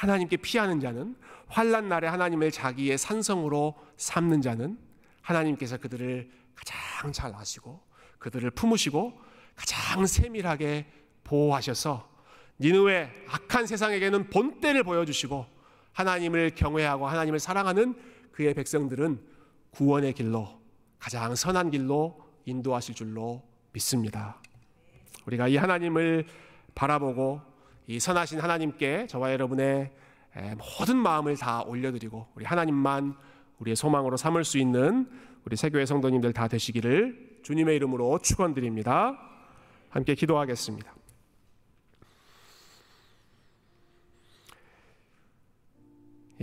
하나님께 0.01 0.38
피하는 0.38 0.80
자는 0.80 1.14
환란 1.46 1.90
날에 1.90 2.09
하나님을 2.09 2.51
자기의 2.51 2.96
산성으로 2.96 3.74
삼는 3.98 4.40
자는 4.40 4.78
하나님께서 5.20 5.76
그들을 5.76 6.30
가장 6.55 7.12
잘 7.12 7.34
아시고 7.34 7.78
그들을 8.18 8.51
품으시고 8.53 9.20
가장 9.55 10.07
세밀하게 10.07 10.90
보호하셔서 11.22 12.09
니느웨 12.61 13.11
악한 13.28 13.66
세상에게는 13.66 14.30
본때를 14.30 14.84
보여주시고 14.84 15.44
하나님을 15.92 16.55
경외하고 16.55 17.07
하나님을 17.07 17.38
사랑하는 17.38 17.94
그의 18.32 18.55
백성들은 18.55 19.20
구원의 19.70 20.14
길로 20.14 20.62
가장 20.98 21.34
선한 21.34 21.72
길로 21.72 22.18
인도하실 22.46 22.94
줄로 22.94 23.42
믿습니다. 23.72 24.40
우리가 25.26 25.48
이 25.48 25.59
하나님을 25.59 26.26
바라보고 26.74 27.49
이 27.91 27.99
선하신 27.99 28.38
하나님께 28.38 29.09
저와 29.09 29.32
여러분의 29.32 29.91
모든 30.78 30.97
마음을 30.97 31.36
다 31.36 31.62
올려드리고 31.62 32.24
우리 32.36 32.45
하나님만 32.45 33.16
우리의 33.59 33.74
소망으로 33.74 34.16
삼을 34.16 34.45
수 34.45 34.59
있는 34.59 35.11
우리 35.45 35.57
세교회 35.57 35.86
성도님들 35.86 36.32
다 36.32 36.47
되시기를 36.47 37.41
주님의 37.43 37.74
이름으로 37.74 38.20
축원드립니다. 38.20 39.18
함께 39.88 40.14
기도하겠습니다. 40.14 40.95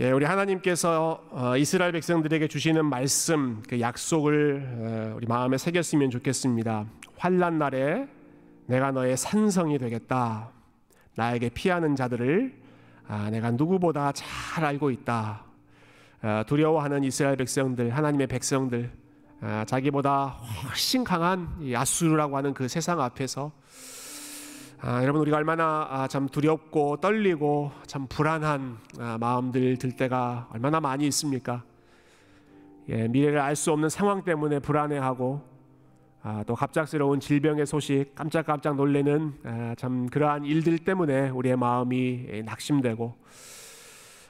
예, 0.00 0.10
우리 0.10 0.26
하나님께서 0.26 1.26
어, 1.30 1.56
이스라엘 1.56 1.92
백성들에게 1.92 2.46
주시는 2.46 2.84
말씀, 2.84 3.62
그 3.66 3.80
약속을 3.80 5.12
어, 5.14 5.16
우리 5.16 5.26
마음에 5.26 5.56
새겼으면 5.56 6.10
좋겠습니다. 6.10 6.84
환란 7.16 7.58
날에 7.58 8.06
내가 8.66 8.90
너의 8.90 9.16
산성이 9.16 9.78
되겠다. 9.78 10.57
나에게 11.18 11.48
피하는 11.48 11.96
자들을 11.96 12.54
아, 13.08 13.28
내가 13.30 13.50
누구보다 13.50 14.12
잘 14.12 14.64
알고 14.64 14.90
있다. 14.90 15.42
어, 16.22 16.42
두려워하는 16.46 17.02
이스라엘 17.02 17.36
백성들, 17.36 17.90
하나님의 17.90 18.28
백성들, 18.28 18.92
아, 19.40 19.64
자기보다 19.66 20.26
훨씬 20.26 21.02
강한 21.02 21.48
아수르라고 21.74 22.36
하는 22.36 22.54
그 22.54 22.68
세상 22.68 23.00
앞에서 23.00 23.50
아, 24.80 25.02
여러분 25.02 25.20
우리가 25.22 25.38
얼마나 25.38 25.88
아, 25.90 26.06
참 26.06 26.28
두렵고 26.28 26.98
떨리고 26.98 27.72
참 27.88 28.06
불안한 28.06 28.78
아, 29.00 29.18
마음들 29.18 29.76
들 29.76 29.96
때가 29.96 30.48
얼마나 30.52 30.78
많이 30.78 31.04
있습니까? 31.08 31.64
예, 32.90 33.08
미래를 33.08 33.40
알 33.40 33.56
수 33.56 33.72
없는 33.72 33.88
상황 33.88 34.22
때문에 34.22 34.60
불안해하고 34.60 35.42
아, 36.30 36.44
또 36.46 36.54
갑작스러운 36.54 37.20
질병의 37.20 37.64
소식 37.64 38.14
깜짝깜짝 38.14 38.76
놀래는 38.76 39.32
아, 39.44 39.74
참 39.78 40.06
그러한 40.08 40.44
일들 40.44 40.78
때문에 40.78 41.30
우리의 41.30 41.56
마음이 41.56 42.26
예, 42.30 42.42
낙심되고 42.42 43.16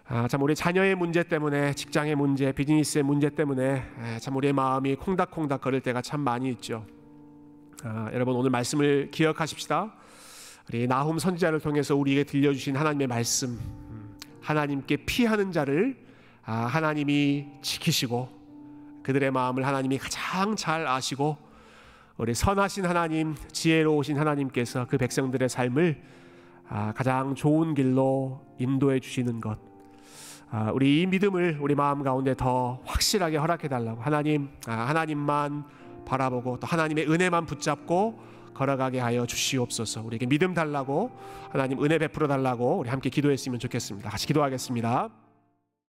아, 0.07 0.29
참 0.29 0.41
우리 0.43 0.55
자녀의 0.55 0.95
문제 0.95 1.25
때문에 1.25 1.73
직장의 1.75 2.15
문제 2.15 2.53
비즈니스의 2.53 3.03
문제 3.03 3.29
때문에 3.31 3.83
아, 3.99 4.19
참 4.21 4.37
우리의 4.37 4.53
마음이 4.53 4.95
콩닥콩닥 4.95 5.61
거릴 5.61 5.81
때가 5.81 6.01
참 6.01 6.21
많이 6.21 6.49
있죠. 6.51 6.87
아, 7.83 8.09
여러분 8.13 8.37
오늘 8.37 8.51
말씀을 8.51 9.11
기억하십시다. 9.11 9.93
우리 10.69 10.87
나훔 10.87 11.19
선지자를 11.19 11.59
통해서 11.59 11.97
우리에게 11.97 12.23
들려주신 12.23 12.77
하나님의 12.77 13.09
말씀, 13.09 13.59
하나님께 14.41 14.99
피하는 14.99 15.51
자를 15.51 15.99
아, 16.45 16.67
하나님이 16.67 17.49
지키시고 17.61 18.29
그들의 19.03 19.33
마음을 19.33 19.67
하나님이 19.67 19.99
가장 19.99 20.55
잘 20.55 20.87
아시고 20.87 21.48
우리 22.19 22.35
선하신 22.35 22.85
하나님, 22.85 23.37
지혜로우신 23.53 24.19
하나님께서 24.19 24.87
그 24.87 24.99
백성들의 24.99 25.49
삶을 25.49 26.03
아, 26.69 26.93
가장 26.93 27.37
좋은 27.37 27.75
길로 27.75 28.41
인도해 28.59 28.99
주시는 28.99 29.41
것. 29.41 29.57
아, 30.51 30.73
우리 30.75 31.01
이 31.01 31.07
믿음을 31.07 31.59
우리 31.61 31.77
마음 31.77 32.03
가운데 32.03 32.35
더 32.35 32.81
확실하게 32.85 33.37
허락해 33.37 33.69
달라고 33.69 34.03
하나님, 34.03 34.49
하나님만 34.67 35.65
바라보고 36.07 36.59
또 36.59 36.67
하나님의 36.67 37.09
은혜만 37.09 37.47
붙잡고 37.47 38.19
걸어가게 38.53 38.99
하여 38.99 39.25
주시옵소서. 39.25 40.03
우리에게 40.03 40.27
믿음 40.27 40.55
달라고 40.55 41.13
하나님 41.51 41.85
은혜 41.85 41.99
베풀어 41.99 42.27
달라고 42.27 42.79
우리 42.79 42.91
함께 42.91 43.11
기도했으면 43.11 43.61
좋겠습니다. 43.61 44.11
같이 44.11 44.27
기도하겠습니다. 44.27 45.28